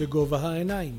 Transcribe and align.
בגובה 0.00 0.38
העיניים, 0.38 0.94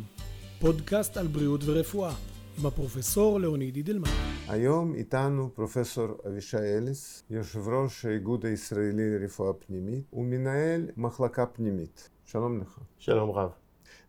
פודקאסט 0.60 1.18
על 1.18 1.28
בריאות 1.28 1.62
ורפואה, 1.66 2.14
עם 2.60 2.66
הפרופסור 2.66 3.40
לאוניד 3.40 3.76
אידלמן. 3.76 4.10
היום 4.48 4.94
איתנו 4.94 5.50
פרופסור 5.54 6.08
אבישי 6.28 6.58
אליס, 6.58 7.24
יושב 7.30 7.68
ראש 7.68 8.06
האיגוד 8.06 8.46
הישראלי 8.46 9.20
לרפואה 9.20 9.54
פנימית 9.54 10.04
ומנהל 10.14 10.90
מחלקה 10.98 11.46
פנימית. 11.46 12.10
שלום 12.26 12.62
לך. 12.62 12.80
שלום 12.98 13.30
רב. 13.30 13.50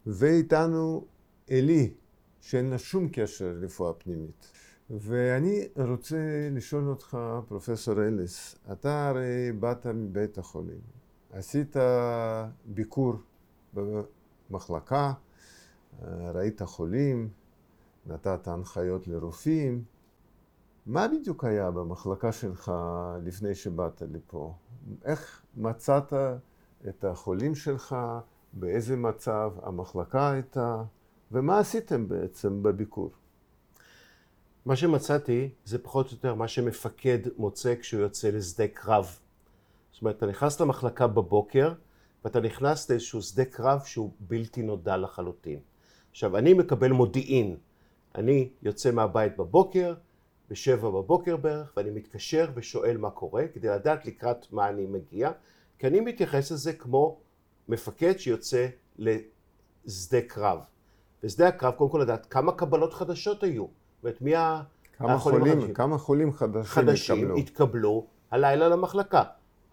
ואיתנו 0.07 1.07
אלי, 1.51 1.91
שאין 2.41 2.71
לה 2.71 2.79
שום 2.79 3.09
קשר 3.13 3.53
לרפואה 3.61 3.93
פנימית. 3.93 4.53
ואני 4.91 5.69
רוצה 5.77 6.49
לשאול 6.53 6.89
אותך, 6.89 7.19
פרופסור 7.49 8.03
אליס, 8.03 8.57
אתה 8.73 9.09
הרי 9.09 9.53
באת 9.53 9.87
מבית 9.87 10.39
החולים, 10.39 10.81
עשית 11.33 11.77
ביקור 12.65 13.15
במחלקה, 14.51 15.13
ראית 16.35 16.63
חולים, 16.63 17.29
נתת 18.07 18.49
הנחיות 18.49 19.09
לרופאים. 19.09 19.85
מה 20.87 21.09
בדיוק 21.09 21.45
היה 21.45 21.71
במחלקה 21.71 22.33
שלך 22.33 22.73
לפני 23.23 23.55
שבאת 23.55 24.03
לפה? 24.13 24.55
איך 25.05 25.43
מצאת 25.57 26.13
את 26.89 27.05
החולים 27.05 27.55
שלך? 27.55 27.97
באיזה 28.53 28.97
מצב 28.97 29.53
המחלקה 29.63 30.31
הייתה? 30.31 30.83
ומה 31.33 31.59
עשיתם 31.59 32.09
בעצם 32.09 32.63
בביקור? 32.63 33.11
מה 34.67 34.77
שמצאתי 34.77 35.51
זה 35.65 35.79
פחות 35.79 36.07
או 36.07 36.13
יותר 36.13 36.35
מה 36.35 36.49
שמפקד 36.49 37.19
מוצא 37.37 37.75
כשהוא 37.81 38.01
יוצא 38.01 38.31
לשדה 38.31 38.69
קרב. 38.69 39.19
זאת 39.93 40.03
אומרת, 40.03 40.17
אתה 40.17 40.27
נכנס 40.27 40.61
למחלקה 40.61 41.07
בבוקר 41.07 41.73
ואתה 42.27 42.41
נכנס 42.41 42.91
לאיזשהו 42.91 43.23
שדה 43.23 43.45
קרב 43.45 43.81
שהוא 43.85 44.11
בלתי 44.21 44.63
נודע 44.63 44.97
לחלוטין. 44.97 45.59
עכשיו, 46.11 46.37
אני 46.37 46.55
מקבל 46.55 46.93
מודיעין. 46.93 47.57
אני 48.15 48.49
יוצא 48.63 48.91
מהבית 48.91 49.37
בבוקר, 49.37 49.95
בשבע 50.51 50.91
בבוקר 50.91 51.37
בערך, 51.37 51.73
ואני 51.77 51.91
מתקשר 51.91 52.51
ושואל 52.55 52.97
מה 52.97 53.11
קורה, 53.11 53.45
כדי 53.55 53.69
לדעת 53.69 54.07
לקראת 54.07 54.53
מה 54.53 54.69
אני 54.69 54.87
מגיע, 54.87 55.31
כי 55.79 55.87
אני 55.87 56.01
מתייחס 56.01 56.51
לזה 56.51 56.73
כמו 56.73 57.21
מפקד 57.69 58.19
שיוצא 58.19 58.67
לשדה 58.99 60.21
קרב. 60.21 60.59
בשדה 61.23 61.49
הקרב, 61.49 61.75
קודם 61.75 61.91
כל 61.91 61.99
לדעת 61.99 62.27
כמה 62.27 62.53
קבלות 62.53 62.95
חדשות 62.95 63.43
היו. 63.43 63.67
זאת 63.67 64.03
אומרת, 64.03 64.23
מי 64.23 64.33
כמה 64.93 65.19
חולים, 65.19 65.75
כמה 65.75 65.99
חולים 65.99 66.33
חדשים, 66.33 66.63
חדשים 66.63 67.17
התקבלו? 67.17 67.37
התקבלו 67.37 68.07
הלילה 68.31 68.69
למחלקה. 68.69 69.23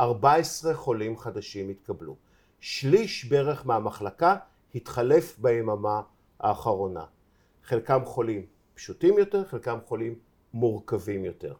14 0.02 0.73
חולים 0.73 1.17
חדשים 1.17 1.70
התקבלו. 1.70 2.16
שליש 2.64 3.25
בערך 3.25 3.66
מהמחלקה 3.66 4.36
התחלף 4.75 5.39
ביממה 5.39 6.02
האחרונה. 6.39 7.03
חלקם 7.64 8.05
חולים 8.05 8.45
פשוטים 8.73 9.17
יותר, 9.17 9.45
חלקם 9.45 9.78
חולים 9.86 10.16
מורכבים 10.53 11.25
יותר. 11.25 11.53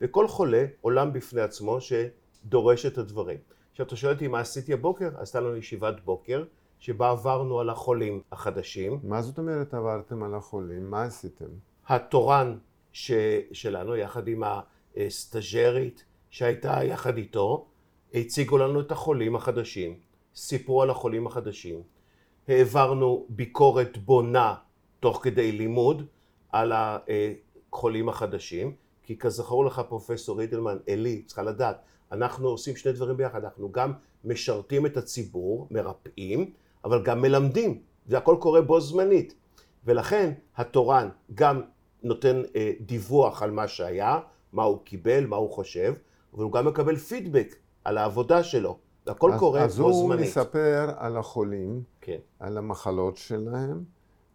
וכל 0.00 0.28
חולה 0.28 0.64
עולם 0.80 1.12
בפני 1.12 1.40
עצמו 1.40 1.78
שדורש 1.80 2.86
את 2.86 2.98
הדברים. 2.98 3.38
עכשיו 3.70 3.86
אתה 3.86 3.96
שואל 3.96 4.12
אותי 4.12 4.28
מה 4.28 4.40
עשיתי 4.40 4.72
הבוקר? 4.72 5.10
הייתה 5.18 5.40
לנו 5.40 5.56
ישיבת 5.56 6.00
בוקר 6.04 6.44
שבה 6.78 7.10
עברנו 7.10 7.60
על 7.60 7.70
החולים 7.70 8.22
החדשים. 8.32 9.00
מה 9.02 9.22
זאת 9.22 9.38
אומרת 9.38 9.74
עברתם 9.74 10.22
על 10.22 10.34
החולים? 10.34 10.90
מה 10.90 11.02
עשיתם? 11.02 11.48
התורן 11.88 12.58
ש... 12.92 13.12
שלנו 13.52 13.96
יחד 13.96 14.28
עם 14.28 14.42
הסטאג'רית 14.96 16.04
שהייתה 16.30 16.84
יחד 16.84 17.16
איתו 17.16 17.66
הציגו 18.14 18.58
לנו 18.58 18.80
את 18.80 18.92
החולים 18.92 19.36
החדשים, 19.36 20.11
סיפרו 20.36 20.82
על 20.82 20.90
החולים 20.90 21.26
החדשים, 21.26 21.82
העברנו 22.48 23.26
ביקורת 23.28 23.98
בונה 23.98 24.54
תוך 25.00 25.20
כדי 25.22 25.52
לימוד 25.52 26.02
על 26.52 26.72
החולים 26.74 28.08
החדשים, 28.08 28.74
כי 29.02 29.18
כזכור 29.18 29.64
לך 29.64 29.82
פרופסור 29.88 30.40
אידלמן, 30.40 30.76
אלי, 30.88 31.22
צריכה 31.22 31.42
לדעת, 31.42 31.82
אנחנו 32.12 32.48
עושים 32.48 32.76
שני 32.76 32.92
דברים 32.92 33.16
ביחד, 33.16 33.44
אנחנו 33.44 33.72
גם 33.72 33.92
משרתים 34.24 34.86
את 34.86 34.96
הציבור, 34.96 35.68
מרפאים, 35.70 36.50
אבל 36.84 37.02
גם 37.02 37.22
מלמדים, 37.22 37.82
זה 38.06 38.18
הכל 38.18 38.36
קורה 38.40 38.62
בו 38.62 38.80
זמנית, 38.80 39.34
ולכן 39.84 40.32
התורן 40.56 41.08
גם 41.34 41.62
נותן 42.02 42.42
אה, 42.56 42.72
דיווח 42.80 43.42
על 43.42 43.50
מה 43.50 43.68
שהיה, 43.68 44.20
מה 44.52 44.62
הוא 44.62 44.78
קיבל, 44.84 45.26
מה 45.26 45.36
הוא 45.36 45.50
חושב, 45.50 45.94
אבל 46.34 46.42
הוא 46.42 46.52
גם 46.52 46.66
מקבל 46.66 46.96
פידבק 46.96 47.56
על 47.84 47.98
העבודה 47.98 48.44
שלו. 48.44 48.78
הכל 49.06 49.32
אז, 49.32 49.38
קורה 49.40 49.60
אז 49.60 49.80
בו 49.80 49.92
זמנית. 49.92 50.20
אז 50.20 50.36
הוא 50.36 50.42
מספר 50.42 50.90
על 50.96 51.16
החולים, 51.16 51.82
כן. 52.00 52.18
על 52.38 52.58
המחלות 52.58 53.16
שלהם, 53.16 53.84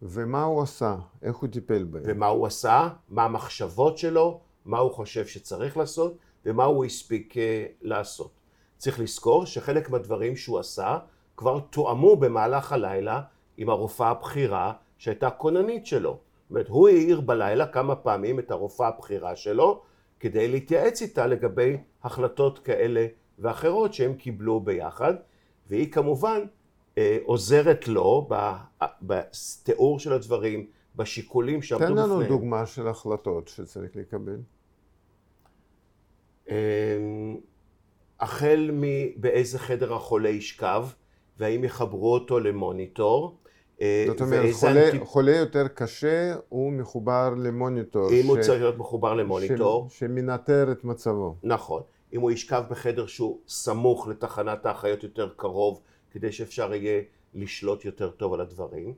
ומה 0.02 0.42
הוא 0.42 0.62
עשה, 0.62 0.96
איך 1.22 1.36
הוא 1.36 1.48
טיפל 1.48 1.84
בהם. 1.84 2.02
ומה 2.06 2.26
הוא 2.26 2.46
עשה, 2.46 2.88
מה 3.08 3.24
המחשבות 3.24 3.98
שלו, 3.98 4.40
מה 4.64 4.78
הוא 4.78 4.92
חושב 4.92 5.26
שצריך 5.26 5.76
לעשות, 5.76 6.16
ומה 6.46 6.64
הוא 6.64 6.84
הספיק 6.84 7.36
אה, 7.36 7.66
לעשות. 7.82 8.30
צריך 8.76 9.00
לזכור 9.00 9.46
שחלק 9.46 9.90
מהדברים 9.90 10.36
שהוא 10.36 10.58
עשה 10.58 10.98
כבר 11.36 11.60
תואמו 11.60 12.16
במהלך 12.16 12.72
הלילה 12.72 13.22
עם 13.56 13.70
הרופאה 13.70 14.10
הבכירה 14.10 14.72
שהייתה 14.98 15.30
כוננית 15.30 15.86
שלו. 15.86 16.10
זאת 16.10 16.50
אומרת, 16.50 16.68
הוא 16.68 16.88
העיר 16.88 17.20
בלילה 17.20 17.66
כמה 17.66 17.96
פעמים 17.96 18.38
את 18.38 18.50
הרופאה 18.50 18.88
הבכירה 18.88 19.36
שלו 19.36 19.82
כדי 20.20 20.48
להתייעץ 20.48 21.02
איתה 21.02 21.26
לגבי 21.26 21.76
החלטות 22.04 22.58
כאלה 22.58 23.06
ואחרות 23.38 23.94
שהם 23.94 24.14
קיבלו 24.14 24.60
ביחד, 24.60 25.14
והיא 25.68 25.92
כמובן 25.92 26.40
אה, 26.98 27.18
עוזרת 27.24 27.88
לו 27.88 28.28
בתיאור 29.02 29.98
של 29.98 30.12
הדברים, 30.12 30.66
בשיקולים 30.96 31.62
שעמדו 31.62 31.86
תן 31.86 31.92
בפניהם. 31.92 32.10
לנו 32.20 32.28
דוגמה 32.28 32.66
של 32.66 32.88
החלטות 32.88 33.48
שצריך 33.48 33.96
לקבל. 33.96 34.36
אמ, 36.48 36.54
החל 38.20 38.70
מבאיזה 38.72 39.58
חדר 39.58 39.94
החולה 39.94 40.28
ישכב, 40.28 40.86
והאם 41.38 41.64
יחברו 41.64 42.14
אותו 42.14 42.40
למוניטור. 42.40 43.36
אה, 43.80 44.04
זאת 44.08 44.20
אומרת, 44.20 44.52
חולה, 44.54 44.88
אנטי- 44.90 45.04
חולה 45.04 45.36
יותר 45.36 45.68
קשה, 45.68 46.34
הוא 46.48 46.72
מחובר 46.72 47.34
למוניטור. 47.36 48.10
אם 48.12 48.26
הוא 48.26 48.36
ש- 48.42 48.46
צריך 48.46 48.60
להיות 48.62 48.78
מחובר 48.78 49.14
למוניטור, 49.14 49.86
ש... 49.90 49.98
שמנטר 49.98 50.68
את 50.72 50.84
מצבו. 50.84 51.34
נכון. 51.42 51.82
אם 52.12 52.20
הוא 52.20 52.30
ישכב 52.30 52.64
בחדר 52.70 53.06
שהוא 53.06 53.40
סמוך 53.48 54.08
לתחנת 54.08 54.66
האחיות 54.66 55.02
יותר 55.02 55.28
קרוב, 55.36 55.80
כדי 56.10 56.32
שאפשר 56.32 56.74
יהיה 56.74 57.02
לשלוט 57.34 57.84
יותר 57.84 58.10
טוב 58.10 58.34
על 58.34 58.40
הדברים. 58.40 58.94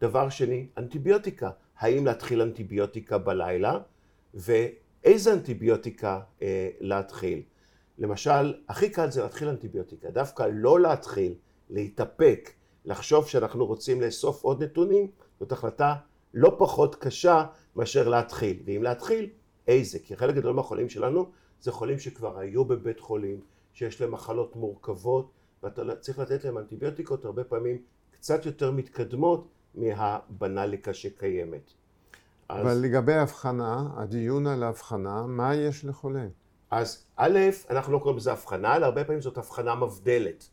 דבר 0.00 0.28
שני, 0.28 0.66
אנטיביוטיקה. 0.78 1.50
האם 1.78 2.06
להתחיל 2.06 2.42
אנטיביוטיקה 2.42 3.18
בלילה, 3.18 3.78
ואיזה 4.34 5.32
אנטיביוטיקה 5.32 6.20
אה, 6.42 6.68
להתחיל. 6.80 7.42
למשל, 7.98 8.54
הכי 8.68 8.90
קל 8.90 9.10
זה 9.10 9.22
להתחיל 9.22 9.48
אנטיביוטיקה. 9.48 10.10
דווקא 10.10 10.48
לא 10.52 10.80
להתחיל, 10.80 11.34
להתאפק, 11.70 12.50
לחשוב 12.84 13.28
שאנחנו 13.28 13.66
רוצים 13.66 14.00
לאסוף 14.00 14.42
עוד 14.42 14.62
נתונים, 14.62 15.10
זאת 15.40 15.52
החלטה 15.52 15.94
לא 16.34 16.56
פחות 16.58 16.94
קשה 16.94 17.44
מאשר 17.76 18.08
להתחיל. 18.08 18.62
ואם 18.64 18.82
להתחיל, 18.82 19.30
איזה? 19.68 19.98
כי 19.98 20.16
חלק 20.16 20.34
גדול 20.34 20.54
מהחולים 20.54 20.88
שלנו 20.88 21.30
זה 21.64 21.72
חולים 21.72 21.98
שכבר 21.98 22.38
היו 22.38 22.64
בבית 22.64 23.00
חולים, 23.00 23.40
שיש 23.72 24.00
להם 24.00 24.10
מחלות 24.10 24.56
מורכבות, 24.56 25.30
ואתה 25.62 25.96
צריך 25.96 26.18
לתת 26.18 26.44
להם 26.44 26.58
אנטיביוטיקות 26.58 27.24
הרבה 27.24 27.44
פעמים 27.44 27.78
קצת 28.10 28.46
יותר 28.46 28.70
מתקדמות 28.70 29.48
מהבנליקה 29.74 30.94
שקיימת. 30.94 31.70
אז, 32.48 32.66
אבל 32.66 32.74
לגבי 32.74 33.14
הבחנה, 33.14 33.88
הדיון 33.96 34.46
על 34.46 34.62
ההבחנה, 34.62 35.26
מה 35.26 35.54
יש 35.54 35.84
לחולה? 35.84 36.26
אז 36.70 37.04
א', 37.16 37.38
אנחנו 37.70 37.92
לא 37.92 37.98
קוראים 37.98 38.16
לזה 38.16 38.32
הבחנה, 38.32 38.76
אלא 38.76 38.86
הרבה 38.86 39.04
פעמים 39.04 39.20
זאת 39.20 39.38
הבחנה 39.38 39.74
מבדלת. 39.74 40.48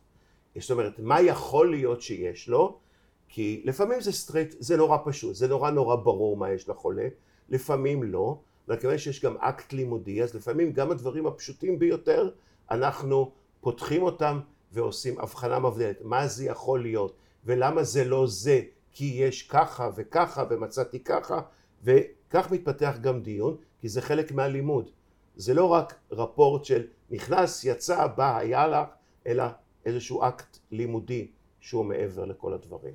זאת 0.60 0.72
אומרת, 0.72 1.00
מה 1.00 1.22
יכול 1.22 1.72
להיות 1.72 2.02
שיש 2.02 2.50
לו? 2.50 2.80
כי 3.28 3.62
לפעמים 3.66 4.02
זה 4.02 4.12
straight, 4.12 4.56
זה 4.60 4.78
נורא 4.78 4.98
פשוט, 5.06 5.36
זה 5.36 5.48
נורא 5.48 5.72
נורא 5.72 5.96
ברור 5.96 6.38
מה 6.38 6.52
יש 6.52 6.70
לחולה, 6.70 7.08
לפעמים 7.50 8.04
לא, 8.04 8.40
וכיוון 8.72 8.98
שיש 8.98 9.26
גם 9.26 9.38
אקט 9.38 9.74
לימודי, 9.74 10.24
אז 10.24 10.36
לפעמים 10.36 10.74
גם 10.74 10.92
הדברים 10.92 11.28
הפשוטים 11.28 11.80
ביותר, 11.80 12.30
אנחנו 12.72 13.32
פותחים 13.62 14.04
אותם 14.04 14.40
ועושים 14.72 15.20
הבחנה 15.20 15.60
מבדלת. 15.60 16.02
מה 16.02 16.28
זה 16.28 16.46
יכול 16.46 16.82
להיות, 16.82 17.16
ולמה 17.46 17.84
זה 17.84 18.04
לא 18.04 18.28
זה, 18.28 18.62
כי 18.92 19.06
יש 19.06 19.48
ככה 19.48 19.90
וככה 19.96 20.44
ומצאתי 20.50 21.00
ככה, 21.00 21.42
וכך 21.84 22.52
מתפתח 22.52 22.96
גם 23.02 23.22
דיון, 23.22 23.58
כי 23.82 23.90
זה 23.90 24.02
חלק 24.02 24.32
מהלימוד. 24.32 24.90
זה 25.36 25.54
לא 25.54 25.66
רק 25.66 25.96
רפורט 26.12 26.66
של 26.66 26.88
נכנס, 27.10 27.64
יצא, 27.64 28.08
בא, 28.08 28.38
היה 28.38 28.68
לך, 28.68 28.88
אלא 29.28 29.44
איזשהו 29.86 30.24
אקט 30.24 30.58
לימודי 30.72 31.28
שהוא 31.60 31.86
מעבר 31.86 32.26
לכל 32.26 32.54
הדברים. 32.54 32.94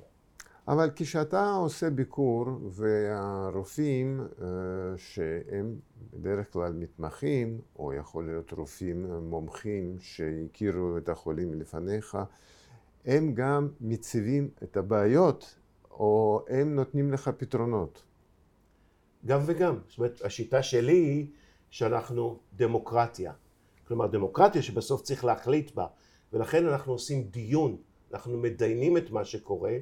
אבל 0.67 0.89
כשאתה 0.95 1.51
עושה 1.51 1.89
ביקור 1.89 2.45
והרופאים 2.69 4.27
אה, 4.41 4.47
שהם 4.97 5.75
בדרך 6.13 6.53
כלל 6.53 6.73
מתמחים, 6.73 7.61
או 7.79 7.93
יכול 7.93 8.25
להיות 8.25 8.51
רופאים 8.51 9.05
מומחים 9.21 9.95
שהכירו 9.99 10.97
את 10.97 11.09
החולים 11.09 11.53
לפניך, 11.53 12.17
הם 13.05 13.33
גם 13.33 13.69
מציבים 13.81 14.49
את 14.63 14.77
הבעיות 14.77 15.55
או 15.91 16.45
הם 16.49 16.75
נותנים 16.75 17.11
לך 17.11 17.31
פתרונות? 17.37 18.03
גם 19.25 19.39
וגם. 19.45 19.79
זאת 19.87 19.97
אומרת, 19.97 20.21
השיטה 20.21 20.63
שלי 20.63 20.93
היא 20.93 21.27
שאנחנו 21.69 22.39
דמוקרטיה. 22.53 23.33
כלומר, 23.87 24.07
דמוקרטיה 24.07 24.61
שבסוף 24.61 25.01
צריך 25.01 25.25
להחליט 25.25 25.75
בה, 25.75 25.87
ולכן 26.33 26.65
אנחנו 26.65 26.93
עושים 26.93 27.23
דיון, 27.23 27.77
אנחנו 28.13 28.37
מדיינים 28.37 28.97
את 28.97 29.11
מה 29.11 29.25
שקורה, 29.25 29.77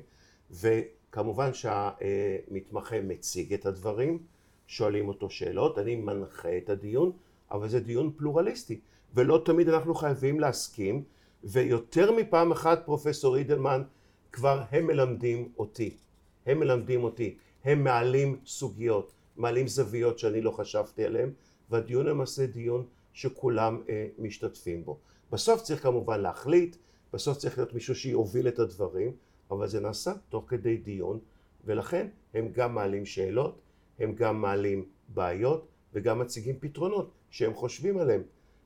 וכמובן 0.52 1.54
שהמתמחה 1.54 3.02
מציג 3.02 3.54
את 3.54 3.66
הדברים, 3.66 4.20
שואלים 4.68 5.08
אותו 5.08 5.30
שאלות, 5.30 5.78
אני 5.78 5.96
מנחה 5.96 6.58
את 6.58 6.70
הדיון, 6.70 7.12
אבל 7.52 7.70
זה 7.70 7.80
דיון 7.80 8.12
פלורליסטי, 8.18 8.80
ולא 9.14 9.42
תמיד 9.46 9.70
אנחנו 9.70 9.96
חייבים 9.96 10.40
להסכים, 10.40 11.04
ויותר 11.44 12.12
מפעם 12.12 12.52
אחת 12.52 12.86
פרופסור 12.86 13.38
אידלמן 13.38 13.84
כבר 14.32 14.64
הם 14.72 14.88
מלמדים 14.88 15.52
אותי, 15.58 15.98
הם 16.46 16.60
מלמדים 16.60 17.04
אותי, 17.04 17.38
הם 17.64 17.84
מעלים 17.84 18.40
סוגיות, 18.46 19.12
מעלים 19.38 19.68
זוויות 19.68 20.20
שאני 20.20 20.42
לא 20.42 20.52
חשבתי 20.52 21.06
עליהן, 21.06 21.30
והדיון 21.70 22.06
למעשה 22.06 22.46
דיון 22.46 22.86
שכולם 23.14 23.82
אה, 23.90 24.08
משתתפים 24.20 24.86
בו. 24.86 24.98
בסוף 25.32 25.62
צריך 25.62 25.84
כמובן 25.84 26.22
להחליט, 26.22 26.76
בסוף 27.14 27.38
צריך 27.38 27.58
להיות 27.58 27.74
מישהו 27.74 27.96
שיוביל 27.96 28.48
את 28.48 28.60
הדברים, 28.60 29.12
אבל 29.52 29.68
זה 29.68 29.80
נעשה 29.80 30.12
תוך 30.30 30.46
כדי 30.48 30.78
דיון, 30.78 31.20
ולכן 31.66 32.08
הם 32.34 32.52
גם 32.52 32.76
מעלים 32.76 33.06
שאלות, 33.06 33.60
הם 34.00 34.16
גם 34.16 34.42
מעלים 34.42 34.86
בעיות, 35.08 35.68
וגם 35.94 36.20
מציגים 36.20 36.56
פתרונות 36.60 37.12
שהם 37.30 37.54
חושבים 37.54 37.98
עליהם. 37.98 38.22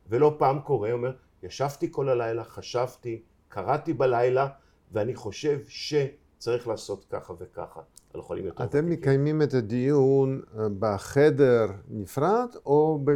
ולא 0.09 0.35
פעם 0.37 0.59
קורה, 0.59 0.91
אומר, 0.91 1.11
ישבתי 1.43 1.87
כל 1.91 2.09
הלילה, 2.09 2.43
חשבתי, 2.43 3.21
קראתי 3.47 3.93
בלילה, 3.93 4.47
ואני 4.91 5.15
חושב 5.15 5.59
שצריך 5.67 6.67
לעשות 6.67 7.05
ככה 7.09 7.33
וככה. 7.39 7.81
על 8.13 8.21
חולים 8.21 8.45
יותר 8.45 8.63
אתם 8.63 8.77
ותיקים. 8.77 8.89
מקיימים 8.89 9.41
את 9.41 9.53
הדיון 9.53 10.41
אה, 10.57 10.67
בחדר 10.79 11.65
נפרד, 11.89 12.49
או 12.65 12.99
ב... 13.03 13.11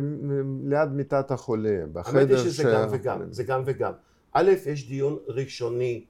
ליד 0.63 0.89
מיטת 0.89 1.31
החולה? 1.31 1.83
בחדר 1.93 2.19
האמת 2.19 2.29
היא 2.29 2.37
שזה 2.37 2.63
ש... 2.63 2.65
גם 2.65 2.87
וגם, 2.91 3.21
זה 3.31 3.43
גם 3.43 3.61
וגם. 3.65 3.93
א', 4.33 4.51
יש 4.65 4.87
דיון 4.87 5.17
ראשוני 5.27 6.05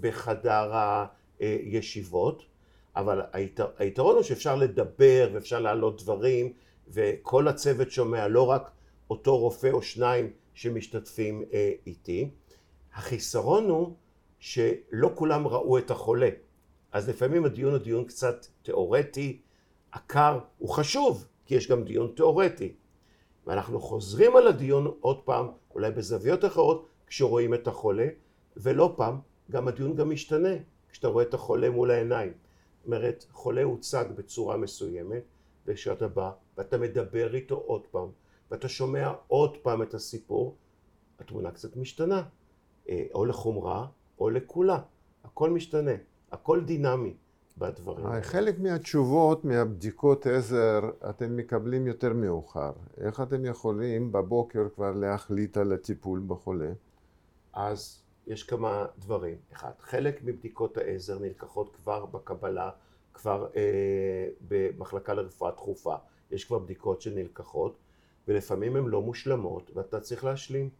בחדר 0.00 0.72
הישיבות, 1.40 2.42
אבל 2.96 3.22
היתר, 3.32 3.66
היתרון 3.78 4.14
הוא 4.14 4.22
שאפשר 4.22 4.56
לדבר 4.56 5.30
ואפשר 5.32 5.60
להעלות 5.60 6.02
דברים, 6.02 6.52
וכל 6.88 7.48
הצוות 7.48 7.90
שומע, 7.90 8.28
לא 8.28 8.50
רק 8.50 8.70
אותו 9.10 9.38
רופא 9.38 9.70
או 9.72 9.82
שניים 9.82 10.30
שמשתתפים 10.54 11.44
אה, 11.52 11.72
איתי. 11.86 12.30
החיסרון 12.94 13.68
הוא 13.68 13.94
שלא 14.38 15.10
כולם 15.14 15.46
ראו 15.46 15.78
את 15.78 15.90
החולה. 15.90 16.28
אז 16.92 17.08
לפעמים 17.08 17.44
הדיון 17.44 17.72
הוא 17.72 17.78
דיון 17.78 18.04
קצת 18.04 18.46
תיאורטי, 18.62 19.40
עקר, 19.92 20.38
הוא 20.58 20.68
חשוב, 20.68 21.26
כי 21.46 21.54
יש 21.54 21.70
גם 21.70 21.84
דיון 21.84 22.12
תיאורטי. 22.16 22.74
ואנחנו 23.46 23.80
חוזרים 23.80 24.36
על 24.36 24.46
הדיון 24.46 24.94
עוד 25.00 25.20
פעם, 25.24 25.46
אולי 25.74 25.90
בזוויות 25.90 26.44
אחרות, 26.44 26.86
כשרואים 27.06 27.54
את 27.54 27.68
החולה, 27.68 28.06
ולא 28.56 28.94
פעם, 28.96 29.18
גם 29.50 29.68
הדיון 29.68 29.96
גם 29.96 30.10
משתנה, 30.10 30.54
כשאתה 30.90 31.08
רואה 31.08 31.24
את 31.24 31.34
החולה 31.34 31.70
מול 31.70 31.90
העיניים. 31.90 32.32
זאת 32.32 32.86
אומרת, 32.86 33.24
חולה 33.32 33.62
הוצג 33.62 34.04
בצורה 34.16 34.56
מסוימת, 34.56 35.22
וכשאתה 35.66 36.08
בא 36.08 36.30
ואתה 36.58 36.78
מדבר 36.78 37.34
איתו 37.34 37.54
עוד 37.54 37.86
פעם, 37.90 38.08
ואתה 38.50 38.68
שומע 38.68 39.12
עוד 39.28 39.56
פעם 39.56 39.82
את 39.82 39.94
הסיפור, 39.94 40.56
התמונה 41.20 41.50
קצת 41.50 41.76
משתנה, 41.76 42.22
אה, 42.88 43.04
או 43.14 43.24
לחומרה 43.24 43.86
או 44.18 44.30
לכולה, 44.30 44.78
הכל 45.24 45.50
משתנה. 45.50 45.94
הכל 46.32 46.64
דינמי 46.64 47.14
בדברים. 47.58 48.06
חלק 48.22 48.58
מהתשובות, 48.58 49.44
מהבדיקות 49.44 50.26
עזר, 50.26 50.80
אתם 51.10 51.36
מקבלים 51.36 51.86
יותר 51.86 52.12
מאוחר. 52.12 52.72
איך 53.00 53.20
אתם 53.20 53.44
יכולים 53.44 54.12
בבוקר 54.12 54.68
כבר 54.74 54.92
להחליט 54.92 55.56
על 55.56 55.72
הטיפול 55.72 56.22
בחולה? 56.26 56.72
אז 57.52 58.02
יש 58.26 58.42
כמה 58.42 58.86
דברים. 58.98 59.36
אחד, 59.52 59.70
חלק 59.80 60.20
מבדיקות 60.24 60.76
העזר 60.76 61.18
נלקחות 61.18 61.76
כבר 61.76 62.06
בקבלה, 62.06 62.70
כבר 63.14 63.46
אה, 63.56 64.28
במחלקה 64.48 65.14
לרפואה 65.14 65.50
דחופה. 65.50 65.94
יש 66.30 66.44
כבר 66.44 66.58
בדיקות 66.58 67.02
שנלקחות, 67.02 67.76
ולפעמים 68.28 68.76
הן 68.76 68.84
לא 68.84 69.02
מושלמות, 69.02 69.70
ואתה 69.74 70.00
צריך 70.00 70.24
להשלים. 70.24 70.70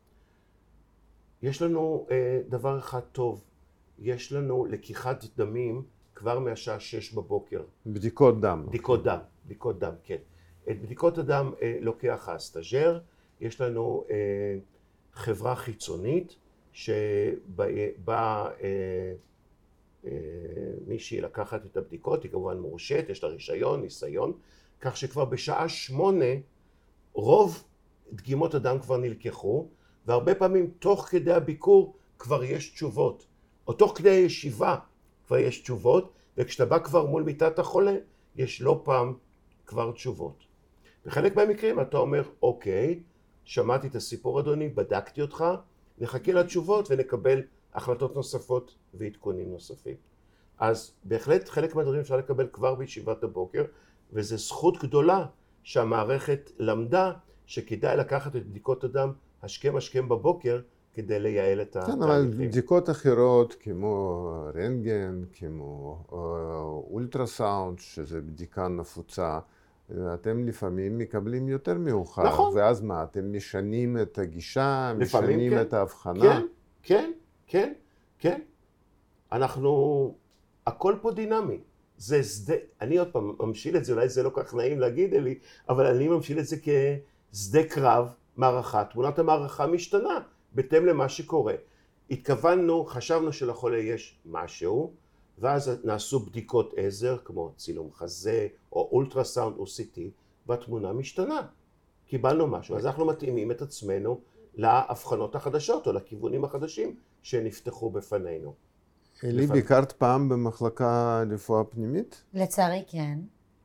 יש 1.43 1.63
לנו 1.63 2.07
אה, 2.11 2.41
דבר 2.49 2.79
אחד 2.79 3.01
טוב, 3.01 3.45
יש 3.99 4.33
לנו 4.33 4.67
לקיחת 4.67 5.25
דמים 5.37 5.83
כבר 6.15 6.39
מהשעה 6.39 6.81
שש 6.81 7.13
בבוקר. 7.13 7.63
בדיקות 7.87 8.41
דם. 8.41 8.65
בדיקות 8.69 9.03
דם, 9.03 9.19
בדיקות 9.45 9.79
דם, 9.79 9.93
כן. 10.05 10.17
את 10.71 10.83
בדיקות 10.83 11.19
הדם 11.19 11.53
אה, 11.63 11.79
לוקח 11.81 12.29
הסטאג'ר, 12.29 12.99
יש 13.41 13.61
לנו 13.61 14.05
אה, 14.11 14.57
חברה 15.13 15.57
חיצונית 15.57 16.37
שבאה 16.77 18.49
אה, 18.63 19.15
אה, 20.05 20.11
מישהי 20.87 21.21
לקחת 21.21 21.67
את 21.67 21.77
הבדיקות, 21.77 22.23
היא 22.23 22.31
כמובן 22.31 22.59
מורשית, 22.59 23.09
יש 23.09 23.25
לה 23.25 23.29
רישיון, 23.29 23.81
ניסיון, 23.81 24.33
כך 24.81 24.97
שכבר 24.97 25.25
בשעה 25.25 25.69
שמונה 25.69 26.25
רוב 27.13 27.65
דגימות 28.13 28.55
הדם 28.55 28.77
כבר 28.83 28.97
נלקחו, 28.97 29.69
והרבה 30.07 30.35
פעמים 30.35 30.71
תוך 30.79 31.09
כדי 31.11 31.33
הביקור 31.33 31.97
כבר 32.19 32.45
יש 32.45 32.71
תשובות. 32.71 33.27
או 33.67 33.73
תוך 33.73 33.93
כדי 33.99 34.11
הישיבה 34.11 34.77
כבר 35.27 35.39
יש 35.39 35.61
תשובות, 35.61 36.13
וכשאתה 36.37 36.65
בא 36.65 36.79
כבר 36.79 37.07
מול 37.07 37.23
מיטת 37.23 37.59
החולה, 37.59 37.95
יש 38.37 38.61
לא 38.63 38.81
פעם 38.85 39.15
כבר 39.67 39.93
תשובות. 39.93 40.45
בחלק 41.07 41.37
מהמקרים 41.37 41.81
אתה 41.81 41.97
אומר, 41.97 42.23
אוקיי, 42.43 43.01
שמעתי 43.45 43.87
את 43.87 43.95
הסיפור 43.95 44.41
אדוני, 44.41 44.69
בדקתי 44.69 45.23
אותך, 45.23 45.45
נחכה 45.99 46.33
לתשובות 46.33 46.91
ונקבל 46.91 47.43
החלטות 47.75 48.17
נוספות 48.17 48.75
ועדכונים 48.95 49.51
נוספים. 49.51 49.97
אז 50.59 50.93
בהחלט 51.05 51.49
חלק 51.49 51.75
מהדברים 51.75 52.01
אפשר 52.01 52.17
לקבל 52.17 52.47
כבר 52.53 52.75
בישיבת 52.75 53.25
הבוקר, 53.25 53.65
וזו 54.13 54.37
זכות 54.37 54.79
גדולה 54.79 55.27
שהמערכת 55.63 56.51
למדה 56.59 57.13
שכדאי 57.47 57.97
לקחת 57.97 58.37
את 58.37 58.47
בדיקות 58.47 58.85
הדם 58.85 59.13
השכם 59.43 59.77
השכם 59.77 60.09
בבוקר 60.09 60.61
כדי 60.95 61.19
לייעל 61.19 61.63
את 61.63 61.77
התהליכים. 61.77 61.97
כן, 61.97 62.03
אבל 62.03 62.27
בדיקות 62.37 62.91
אחרות 62.91 63.57
כמו 63.61 64.29
רנטגן, 64.55 65.23
כמו 65.33 65.99
אה, 66.13 66.19
אולטרסאונד, 66.91 67.79
שזה 67.79 68.21
בדיקה 68.21 68.69
נפוצה, 68.69 69.39
אתם 69.91 70.45
לפעמים 70.45 70.99
מקבלים 70.99 71.49
יותר 71.49 71.75
מאוחר. 71.75 72.25
נכון. 72.25 72.53
ואז 72.57 72.83
מה, 72.83 73.03
אתם 73.03 73.33
משנים 73.33 73.99
את 73.99 74.19
הגישה, 74.19 74.93
משנים 74.99 75.51
כן. 75.51 75.61
את 75.61 75.75
ההבחנה? 75.75 76.21
כן, 76.21 76.43
כן, 76.83 77.13
כן, 77.47 77.73
כן. 78.19 78.41
אנחנו, 79.33 80.15
הכל 80.67 80.95
פה 81.01 81.13
דינמי. 81.13 81.61
זה 81.99 82.25
שדה, 82.25 82.55
אני 82.81 82.99
עוד 82.99 83.09
פעם 83.13 83.33
ממשיל 83.41 83.77
את 83.77 83.85
זה, 83.85 83.93
אולי 83.93 84.09
זה 84.09 84.23
לא 84.23 84.31
כל 84.31 84.43
כך 84.43 84.55
נעים 84.55 84.81
להגיד 84.81 85.15
לי, 85.15 85.39
אבל 85.69 85.87
אני 85.87 86.09
ממשיל 86.09 86.39
את 86.39 86.47
זה 86.47 86.57
כשדה 86.57 87.65
קרב, 87.65 88.15
מערכה. 88.37 88.85
תמונת 88.85 89.19
המערכה 89.19 89.67
משתנה. 89.67 90.19
בהתאם 90.53 90.87
למה 90.87 91.09
שקורה. 91.09 91.55
התכוונו, 92.11 92.85
חשבנו 92.85 93.33
שלחולה 93.33 93.79
יש 93.79 94.19
משהו, 94.27 94.93
ואז 95.39 95.71
נעשו 95.85 96.21
בדיקות 96.21 96.75
עזר 96.77 97.19
כמו 97.25 97.53
צילום 97.57 97.93
חזה 97.93 98.49
או 98.73 98.89
אולטרסאונד 98.93 99.57
או 99.57 99.65
CT, 99.65 99.99
והתמונה 100.47 100.93
משתנה. 100.93 101.47
קיבלנו 102.07 102.47
משהו, 102.47 102.77
אז 102.77 102.87
אנחנו 102.87 103.07
מתאימים 103.07 103.51
את 103.51 103.63
עצמנו 103.63 104.21
לאבחנות 104.55 105.35
החדשות 105.35 105.87
או 105.87 105.93
לכיוונים 105.93 106.45
החדשים 106.45 106.97
שנפתחו 107.23 107.91
בפנינו. 107.91 108.55
אלי, 109.25 109.47
לפ... 109.47 109.51
ביקרת 109.51 109.93
פעם 109.93 110.29
במחלקה 110.29 111.23
רפואה 111.31 111.65
פנימית? 111.65 112.23
לצערי 112.35 112.85
כן. 112.89 113.19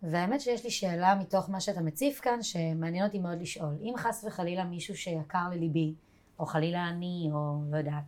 והאמת 0.04 0.42
שיש 0.42 0.64
לי 0.64 0.70
שאלה 0.70 1.16
מתוך 1.16 1.50
מה 1.50 1.60
שאתה 1.60 1.82
מציף 1.82 2.20
כאן, 2.20 2.42
שמעניין 2.42 3.06
אותי 3.06 3.20
מאוד 3.20 3.42
לשאול. 3.42 3.74
אם 3.82 3.94
חס 3.98 4.26
וחלילה 4.28 4.64
מישהו 4.64 4.96
שיקר 4.96 5.50
לליבי, 5.52 5.94
או 6.40 6.46
חלילה 6.46 6.90
אני, 6.90 7.30
או 7.34 7.62
לא 7.72 7.78
יודעת, 7.78 8.04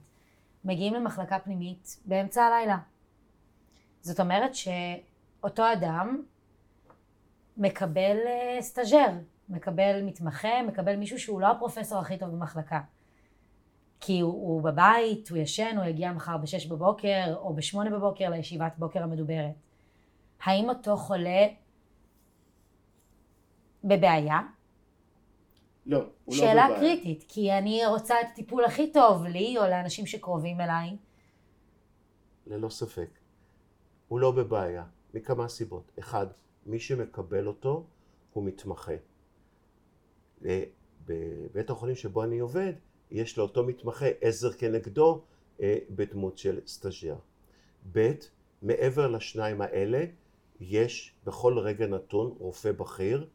מגיעים 0.65 0.93
למחלקה 0.93 1.39
פנימית 1.39 1.99
באמצע 2.05 2.43
הלילה. 2.43 2.77
זאת 4.03 4.19
אומרת 4.19 4.51
שאותו 4.55 5.63
אדם 5.73 6.23
מקבל 7.57 8.17
אה, 8.27 8.61
סטאג'ר, 8.61 9.09
מקבל 9.49 10.01
מתמחה, 10.01 10.61
מקבל 10.67 10.95
מישהו 10.95 11.19
שהוא 11.19 11.41
לא 11.41 11.47
הפרופסור 11.47 11.99
הכי 11.99 12.17
טוב 12.17 12.29
במחלקה. 12.29 12.81
כי 13.99 14.19
הוא, 14.19 14.31
הוא 14.31 14.61
בבית, 14.61 15.29
הוא 15.29 15.37
ישן, 15.37 15.77
הוא 15.77 15.85
יגיע 15.85 16.11
מחר 16.11 16.37
בשש 16.37 16.65
בבוקר 16.65 17.35
או 17.35 17.53
בשמונה 17.53 17.89
בבוקר 17.89 18.29
לישיבת 18.29 18.73
בוקר 18.77 19.03
המדוברת. 19.03 19.55
האם 20.43 20.69
אותו 20.69 20.97
חולה 20.97 21.47
בבעיה? 23.83 24.39
לא, 25.85 25.97
הוא 25.97 26.35
לא 26.35 26.41
בבעיה. 26.41 26.67
שאלה 26.67 26.79
קריטית, 26.79 27.25
כי 27.27 27.51
אני 27.51 27.85
רוצה 27.85 28.21
את 28.21 28.25
הטיפול 28.31 28.65
הכי 28.65 28.91
טוב 28.91 29.25
לי 29.25 29.57
או 29.57 29.63
לאנשים 29.63 30.05
שקרובים 30.05 30.61
אליי. 30.61 30.97
ללא 32.47 32.69
ספק. 32.69 33.22
הוא 34.13 34.19
לא 34.19 34.31
בבעיה, 34.31 34.83
מכמה 35.13 35.47
סיבות. 35.47 35.91
אחד, 35.99 36.27
מי 36.65 36.79
שמקבל 36.79 37.47
אותו 37.47 37.85
הוא 38.33 38.43
מתמחה. 38.43 38.93
בבית 41.05 41.69
החולים 41.69 41.95
שבו 41.95 42.23
אני 42.23 42.39
עובד, 42.39 42.73
יש 43.11 43.37
לאותו 43.37 43.63
מתמחה 43.63 44.05
עזר 44.21 44.51
כנגדו 44.51 45.21
אה, 45.61 45.77
בדמות 45.89 46.37
של 46.37 46.59
סטאג'ר. 46.67 47.15
ב', 47.91 48.11
מעבר 48.61 49.07
לשניים 49.07 49.61
האלה, 49.61 50.05
יש 50.59 51.15
בכל 51.25 51.59
רגע 51.59 51.87
נתון 51.87 52.35
רופא 52.39 52.71
בכיר, 52.71 53.27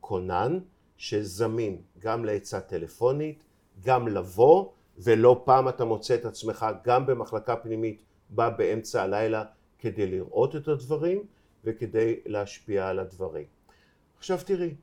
כונן, 0.00 0.58
שזמין 0.96 1.82
גם 1.98 2.24
לעצה 2.24 2.60
טלפונית, 2.60 3.44
גם 3.84 4.08
לבוא, 4.08 4.72
ולא 4.98 5.42
פעם 5.44 5.68
אתה 5.68 5.84
מוצא 5.84 6.14
את 6.14 6.24
עצמך 6.24 6.66
גם 6.84 7.06
במחלקה 7.06 7.56
פנימית, 7.56 8.02
בא 8.30 8.50
באמצע 8.50 9.02
הלילה 9.02 9.44
כדי 9.78 10.06
לראות 10.06 10.56
את 10.56 10.68
הדברים 10.68 11.26
וכדי 11.64 12.20
להשפיע 12.26 12.88
על 12.88 12.98
הדברים. 12.98 13.46
עכשיו 14.18 14.38
תראי, 14.46 14.74